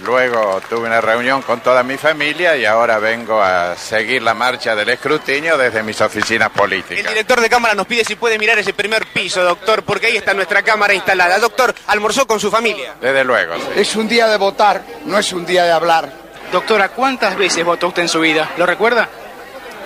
Luego 0.05 0.61
tuve 0.69 0.87
una 0.87 1.01
reunión 1.01 1.43
con 1.43 1.61
toda 1.61 1.83
mi 1.83 1.97
familia 1.97 2.57
y 2.57 2.65
ahora 2.65 2.99
vengo 2.99 3.41
a 3.41 3.77
seguir 3.77 4.23
la 4.23 4.35
marcha 4.35 4.75
del 4.75 4.89
escrutinio 4.89 5.57
desde 5.59 5.83
mis 5.83 6.01
oficinas 6.01 6.51
políticas. 6.51 6.99
El 6.99 7.07
director 7.09 7.41
de 7.41 7.49
cámara 7.49 7.75
nos 7.75 7.87
pide 7.87 8.05
si 8.05 8.17
puede 8.17 8.39
mirar 8.39 8.59
ese 8.59 8.73
primer 8.73 9.07
piso, 9.07 9.43
doctor, 9.43 9.83
porque 9.83 10.07
ahí 10.07 10.17
está 10.17 10.35
nuestra 10.35 10.63
cámara 10.63 10.95
instalada. 10.95 11.39
Doctor, 11.39 11.75
¿almorzó 11.87 12.27
con 12.27 12.41
su 12.41 12.51
familia? 12.51 12.95
Desde 13.01 13.25
luego. 13.25 13.55
Sí. 13.57 13.63
Es 13.81 13.97
un 13.97 14.09
día 14.09 14.29
de 14.29 14.37
votar, 14.37 14.83
no 15.05 15.19
es 15.19 15.33
un 15.33 15.45
día 15.45 15.65
de 15.65 15.73
hablar. 15.73 16.11
Doctora, 16.53 16.89
¿cuántas 16.91 17.37
veces 17.37 17.65
votó 17.65 17.89
usted 17.89 18.03
en 18.03 18.09
su 18.09 18.21
vida? 18.21 18.51
¿Lo 18.57 18.67
recuerda? 18.67 19.09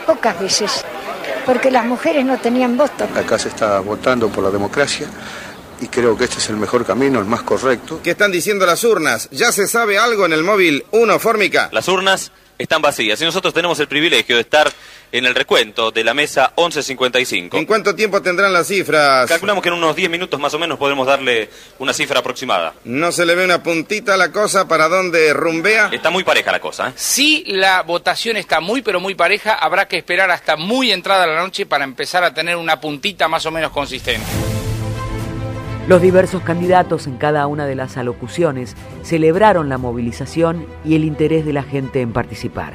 pocas 0.03 0.39
veces, 0.41 0.85
porque 1.47 1.71
las 1.71 1.85
mujeres 1.85 2.25
no 2.25 2.39
tenían 2.39 2.77
voto. 2.77 3.05
Acá 3.17 3.39
se 3.39 3.49
está 3.49 3.81
votando 3.81 4.29
por 4.29 4.45
la 4.45 4.51
democracia 4.51 5.07
y 5.83 5.89
creo 5.89 6.17
que 6.17 6.25
este 6.25 6.39
es 6.39 6.49
el 6.49 6.57
mejor 6.57 6.87
camino, 6.87 7.19
el 7.19 7.27
más 7.27 7.43
correcto. 7.43 8.01
¿Qué 8.03 8.13
están 8.13 8.31
diciendo 8.31 8.65
las 8.65 8.85
urnas? 8.85 9.29
¿Ya 9.33 9.51
se 9.51 9.67
sabe 9.67 9.99
algo 9.99 10.25
en 10.25 10.33
el 10.33 10.45
móvil 10.45 10.85
1 10.93 11.19
Fórmica? 11.19 11.69
Las 11.73 11.89
urnas 11.89 12.31
están 12.57 12.81
vacías 12.81 13.21
y 13.21 13.25
nosotros 13.25 13.53
tenemos 13.53 13.81
el 13.81 13.89
privilegio 13.89 14.37
de 14.37 14.43
estar 14.43 14.73
en 15.11 15.27
el 15.27 15.35
recuento 15.35 15.91
de 15.91 16.05
la 16.05 16.15
mesa 16.15 16.53
1155. 16.57 17.59
¿En 17.59 17.67
cuánto 17.67 17.97
tiempo 17.97 18.23
tendrán 18.23 18.53
las 18.53 18.69
cifras? 18.69 19.29
Calculamos 19.29 19.61
que 19.61 19.71
en 19.71 19.75
unos 19.75 19.97
10 19.97 20.09
minutos 20.09 20.39
más 20.39 20.55
o 20.55 20.59
menos 20.61 20.79
podremos 20.79 21.05
darle 21.05 21.51
una 21.81 21.93
cifra 21.93 22.21
aproximada. 22.21 22.75
¿No 22.85 23.11
se 23.11 23.27
le 23.27 23.35
ve 23.35 23.45
una 23.45 23.61
puntita 23.65 24.15
a 24.15 24.17
la 24.17 24.31
cosa 24.31 24.69
para 24.69 24.89
dónde 24.89 25.35
rumbea? 25.35 25.91
Está 25.93 26.11
muy 26.11 26.23
pareja 26.23 26.53
la 26.53 26.61
cosa, 26.61 26.91
¿eh? 26.91 26.93
Si 26.95 27.43
la 27.47 27.83
votación 27.83 28.37
está 28.37 28.61
muy 28.61 28.83
pero 28.83 29.01
muy 29.01 29.17
pareja, 29.17 29.55
habrá 29.55 29.89
que 29.89 29.99
esperar 29.99 30.31
hasta 30.31 30.57
muy 30.57 30.93
entrada 30.93 31.27
la 31.27 31.43
noche 31.43 31.67
para 31.67 31.83
empezar 31.83 32.23
a 32.23 32.33
tener 32.33 32.55
una 32.55 32.81
puntita 32.81 33.27
más 33.27 33.45
o 33.47 33.51
menos 33.51 33.73
consistente. 33.73 34.52
Los 35.89 36.01
diversos 36.01 36.43
candidatos 36.43 37.09
en 37.09 37.17
cada 37.17 37.49
una 37.49 37.67
de 37.67 37.75
las 37.75 37.97
alocuciones 37.97 38.77
celebraron 39.03 39.69
la 39.69 39.79
movilización 39.79 40.65
y 40.85 40.95
el 40.95 41.05
interés 41.05 41.45
de 41.45 41.53
la 41.53 41.65
gente 41.65 42.01
en 42.01 42.13
participar. 42.13 42.75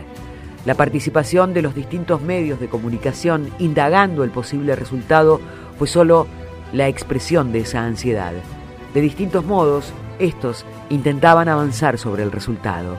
La 0.66 0.76
participación 0.76 1.54
de 1.54 1.62
los 1.62 1.74
distintos 1.74 2.22
medios 2.22 2.60
de 2.60 2.68
comunicación 2.68 3.50
indagando 3.60 4.26
el 4.26 4.30
posible 4.30 4.76
resultado 4.76 5.40
fue 5.80 5.88
solo 5.88 6.28
la 6.74 6.90
expresión 6.90 7.54
de 7.54 7.60
esa 7.60 7.86
ansiedad. 7.86 8.34
De 8.94 9.00
distintos 9.00 9.46
modos, 9.46 9.94
estos 10.20 10.66
intentaban 10.90 11.48
avanzar 11.48 11.98
sobre 11.98 12.24
el 12.24 12.32
resultado. 12.34 12.98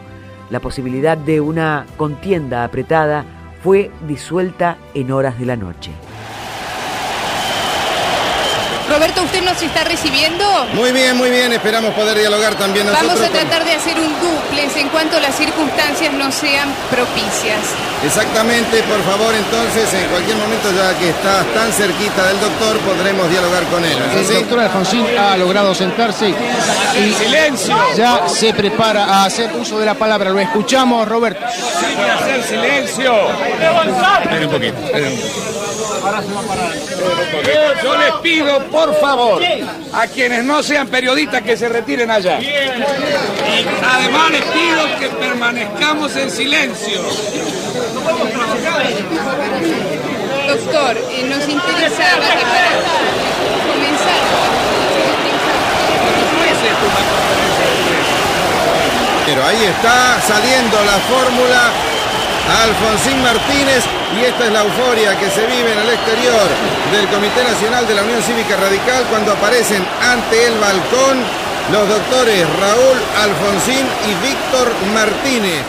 La 0.48 0.60
posibilidad 0.60 1.18
de 1.18 1.42
una 1.42 1.84
contienda 1.98 2.64
apretada 2.64 3.26
fue 3.62 3.90
disuelta 4.08 4.78
en 4.94 5.12
horas 5.12 5.38
de 5.38 5.44
la 5.44 5.56
noche. 5.56 5.90
Roberto, 8.98 9.22
¿usted 9.22 9.42
nos 9.42 9.62
está 9.62 9.84
recibiendo? 9.84 10.44
Muy 10.74 10.90
bien, 10.90 11.16
muy 11.16 11.30
bien. 11.30 11.52
Esperamos 11.52 11.94
poder 11.94 12.18
dialogar 12.18 12.56
también 12.56 12.84
nosotros. 12.84 13.12
Vamos 13.14 13.24
a 13.24 13.30
con- 13.30 13.38
tratar 13.38 13.64
de 13.64 13.72
hacer 13.74 13.96
un 13.96 14.12
duplex 14.18 14.76
en 14.76 14.88
cuanto 14.88 15.20
las 15.20 15.36
circunstancias 15.36 16.12
no 16.14 16.32
sean 16.32 16.68
propicias. 16.90 17.60
Exactamente, 18.04 18.82
por 18.82 19.00
favor, 19.04 19.32
entonces, 19.36 19.94
en 19.94 20.08
cualquier 20.08 20.36
momento, 20.36 20.70
ya 20.72 20.98
que 20.98 21.10
estás 21.10 21.46
tan 21.54 21.72
cerquita 21.72 22.26
del 22.26 22.40
doctor, 22.40 22.76
podremos 22.80 23.30
dialogar 23.30 23.62
con 23.66 23.84
él. 23.84 23.96
¿no 23.96 24.18
El 24.20 24.26
doctor 24.34 24.60
Alfonsín 24.60 25.06
ha 25.16 25.36
logrado 25.36 25.72
sentarse 25.76 26.30
y 26.30 27.12
silencio. 27.12 27.76
ya 27.96 28.28
se 28.28 28.52
prepara 28.52 29.04
a 29.04 29.24
hacer 29.26 29.50
uso 29.60 29.78
de 29.78 29.86
la 29.86 29.94
palabra. 29.94 30.30
Lo 30.30 30.40
escuchamos, 30.40 31.06
Roberto. 31.06 31.44
hacer 31.46 32.42
silencio. 32.42 33.14
Esperen 34.22 34.44
un 34.46 34.50
poquito, 34.50 34.76
Yo 37.82 37.96
les 37.96 38.12
pido, 38.22 38.58
por 38.66 38.87
favor, 38.94 39.42
a 39.92 40.06
quienes 40.06 40.44
no 40.44 40.62
sean 40.62 40.88
periodistas 40.88 41.42
que 41.42 41.56
se 41.56 41.68
retiren 41.68 42.10
allá. 42.10 42.40
Y 42.40 42.48
además 43.84 44.30
les 44.30 44.42
pido 44.42 44.98
que 44.98 45.08
permanezcamos 45.08 46.16
en 46.16 46.30
silencio. 46.30 47.00
Doctor, 50.46 50.96
eh, 50.96 51.24
nos 51.28 51.48
interesaba 51.48 52.26
que 52.38 52.44
para 52.46 52.70
comenzar... 53.72 54.58
Pero 59.26 59.44
ahí 59.44 59.64
está 59.64 60.20
saliendo 60.26 60.82
la 60.84 60.98
fórmula 61.00 61.87
Alfonsín 62.48 63.20
Martínez 63.22 63.84
y 64.16 64.24
esta 64.24 64.46
es 64.46 64.52
la 64.52 64.64
euforia 64.64 65.18
que 65.18 65.28
se 65.28 65.46
vive 65.46 65.70
en 65.70 65.78
el 65.78 65.90
exterior 65.90 66.48
del 66.90 67.06
Comité 67.08 67.44
Nacional 67.44 67.86
de 67.86 67.94
la 67.94 68.02
Unión 68.02 68.22
Cívica 68.22 68.56
Radical 68.56 69.04
cuando 69.10 69.32
aparecen 69.32 69.84
ante 70.00 70.46
el 70.46 70.58
balcón 70.58 71.18
los 71.70 71.88
doctores 71.88 72.46
Raúl 72.58 72.98
Alfonsín 73.20 73.84
y 74.08 74.26
Víctor 74.26 74.68
Martínez. 74.94 75.62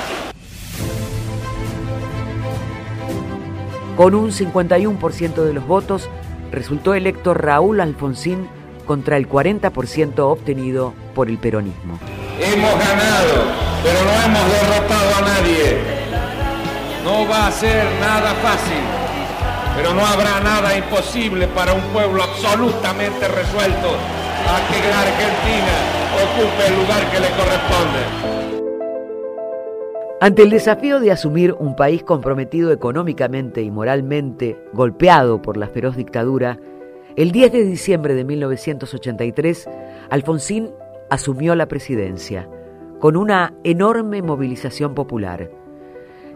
Con 3.98 4.16
un 4.16 4.32
51% 4.32 5.44
de 5.44 5.54
los 5.54 5.68
votos, 5.68 6.10
resultó 6.50 6.94
electo 6.94 7.34
Raúl 7.34 7.82
Alfonsín 7.82 8.48
contra 8.88 9.18
el 9.18 9.28
40% 9.28 10.20
obtenido 10.20 10.94
por 11.14 11.28
el 11.28 11.38
peronismo. 11.38 12.00
Hemos 12.40 12.80
ganado, 12.80 13.44
pero 13.84 14.02
no 14.06 14.24
hemos 14.24 14.52
derrotado 14.52 15.16
a 15.18 15.22
nadie. 15.22 15.99
No 17.04 17.28
va 17.30 17.47
a 17.47 17.52
ser 17.52 17.86
nada 18.02 18.34
fácil, 18.36 18.84
pero 19.76 19.93
no 19.93 20.06
habrá 20.06 20.41
nada 20.41 20.78
imposible 20.78 21.47
para 21.47 21.74
un 21.74 21.82
pueblo 21.93 22.22
absolutamente 22.22 23.28
resuelto 23.28 23.88
a 24.47 24.60
que 24.68 24.89
la 24.89 25.02
Argentina 25.02 25.76
ocupe 26.16 26.68
el 26.68 26.76
lugar 26.82 27.10
que 27.10 27.20
le 27.20 27.30
corresponde. 27.30 28.39
Ante 30.22 30.43
el 30.43 30.50
desafío 30.50 31.00
de 31.00 31.14
asumir 31.14 31.54
un 31.54 31.78
país 31.78 32.04
comprometido 32.04 32.74
económicamente 32.74 33.62
y 33.62 33.72
moralmente, 33.72 34.60
golpeado 34.74 35.41
por 35.41 35.56
la 35.56 35.70
feroz 35.70 35.95
dictadura, 35.95 36.60
el 37.16 37.32
10 37.32 37.54
de 37.54 37.64
diciembre 37.64 38.14
de 38.14 38.26
1983, 38.26 39.70
Alfonsín 40.10 40.72
asumió 41.10 41.56
la 41.56 41.70
presidencia, 41.70 42.50
con 43.00 43.16
una 43.16 43.54
enorme 43.64 44.22
movilización 44.22 44.93
popular. 44.93 45.50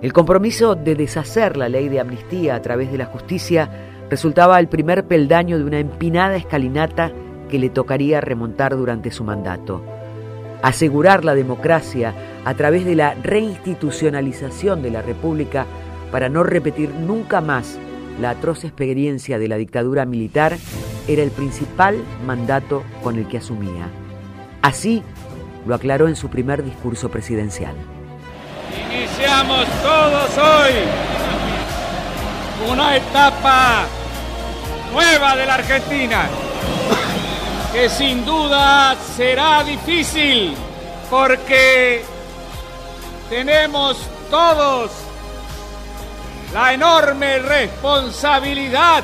El 0.02 0.14
compromiso 0.14 0.76
de 0.76 0.96
deshacer 0.96 1.58
la 1.58 1.70
ley 1.70 1.90
de 1.90 2.00
amnistía 2.00 2.56
a 2.56 2.62
través 2.62 2.92
de 2.92 2.98
la 2.98 3.06
justicia 3.06 3.70
resultaba 4.10 4.60
el 4.60 4.68
primer 4.68 5.06
peldaño 5.06 5.58
de 5.58 5.64
una 5.64 5.80
empinada 5.80 6.36
escalinata 6.36 7.12
que 7.50 7.60
le 7.60 7.70
tocaría 7.70 8.22
remontar 8.22 8.76
durante 8.76 9.12
su 9.12 9.24
mandato. 9.24 9.84
Asegurar 10.62 11.26
la 11.26 11.36
democracia 11.36 12.14
a 12.46 12.54
través 12.54 12.86
de 12.86 12.96
la 12.96 13.14
reinstitucionalización 13.16 14.82
de 14.82 14.92
la 14.92 15.02
República 15.02 15.66
para 16.12 16.30
no 16.30 16.44
repetir 16.44 16.94
nunca 16.94 17.42
más 17.42 17.78
la 18.22 18.32
atroz 18.32 18.64
experiencia 18.64 19.40
de 19.40 19.48
la 19.48 19.58
dictadura 19.58 20.06
militar 20.06 20.58
era 21.08 21.24
el 21.24 21.32
principal 21.32 21.98
mandato 22.26 22.84
con 23.02 23.18
el 23.18 23.28
que 23.28 23.38
asumía. 23.38 23.90
Así 24.62 25.04
lo 25.66 25.76
aclaró 25.76 26.08
en 26.08 26.16
su 26.16 26.30
primer 26.30 26.64
discurso 26.64 27.10
presidencial. 27.10 27.76
Iniciamos 28.78 29.68
todos 29.82 30.38
hoy 30.38 30.74
una 32.70 32.96
etapa 32.96 33.86
nueva 34.92 35.36
de 35.36 35.46
la 35.46 35.56
Argentina, 35.56 36.30
que 37.72 37.90
sin 37.90 38.26
duda 38.26 38.96
será 39.16 39.64
difícil 39.64 40.56
porque 41.10 42.04
tenemos 43.30 43.98
todos 44.30 44.92
la 46.54 46.74
enorme 46.74 47.40
responsabilidad 47.40 49.04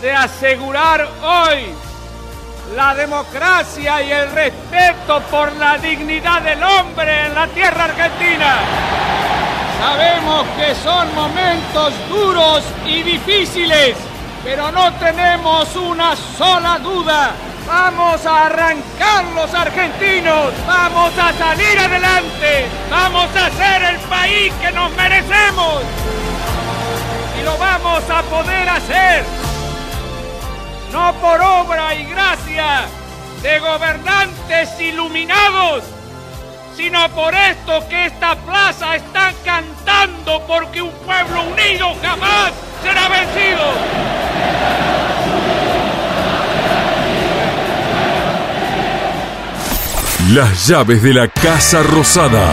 de 0.00 0.12
asegurar 0.12 1.08
hoy 1.22 1.66
la 2.74 2.94
democracia 2.94 4.02
y 4.02 4.10
el 4.10 4.30
respeto 4.32 5.20
por 5.30 5.52
la 5.56 5.78
dignidad 5.78 6.42
del 6.42 6.62
hombre 6.62 7.26
en 7.26 7.34
la 7.34 7.46
tierra 7.48 7.84
argentina. 7.84 8.56
Sabemos 9.78 10.46
que 10.58 10.74
son 10.74 11.14
momentos 11.14 11.92
duros 12.08 12.64
y 12.86 13.02
difíciles, 13.02 13.96
pero 14.42 14.72
no 14.72 14.92
tenemos 14.94 15.74
una 15.76 16.16
sola 16.16 16.78
duda. 16.78 17.32
Vamos 17.66 18.24
a 18.26 18.46
arrancar 18.46 19.24
los 19.34 19.52
argentinos, 19.52 20.52
vamos 20.66 21.12
a 21.18 21.32
salir 21.32 21.78
adelante, 21.78 22.66
vamos 22.90 23.28
a 23.36 23.50
ser 23.50 23.82
el 23.94 23.98
país 24.08 24.52
que 24.60 24.72
nos 24.72 24.90
merecemos. 24.92 25.82
Y 27.38 27.44
lo 27.44 27.56
vamos 27.58 28.02
a 28.10 28.22
poder 28.22 28.68
hacer 28.68 29.45
no 30.96 31.12
por 31.20 31.38
obra 31.38 31.94
y 31.94 32.06
gracia 32.06 32.86
de 33.42 33.58
gobernantes 33.58 34.80
iluminados, 34.80 35.84
sino 36.74 37.06
por 37.10 37.34
esto 37.34 37.86
que 37.90 38.06
esta 38.06 38.34
plaza 38.34 38.96
está 38.96 39.34
cantando 39.44 40.42
porque 40.46 40.80
un 40.80 40.92
pueblo 41.04 41.42
unido 41.42 41.94
jamás 42.00 42.50
será 42.82 43.08
vencido. 43.10 43.64
Las 50.32 50.66
llaves 50.66 51.02
de 51.02 51.12
la 51.12 51.28
Casa 51.28 51.82
Rosada. 51.82 52.48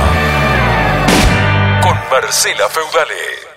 Con 1.82 1.98
Marcela 2.12 2.68
Feudale. 2.68 3.53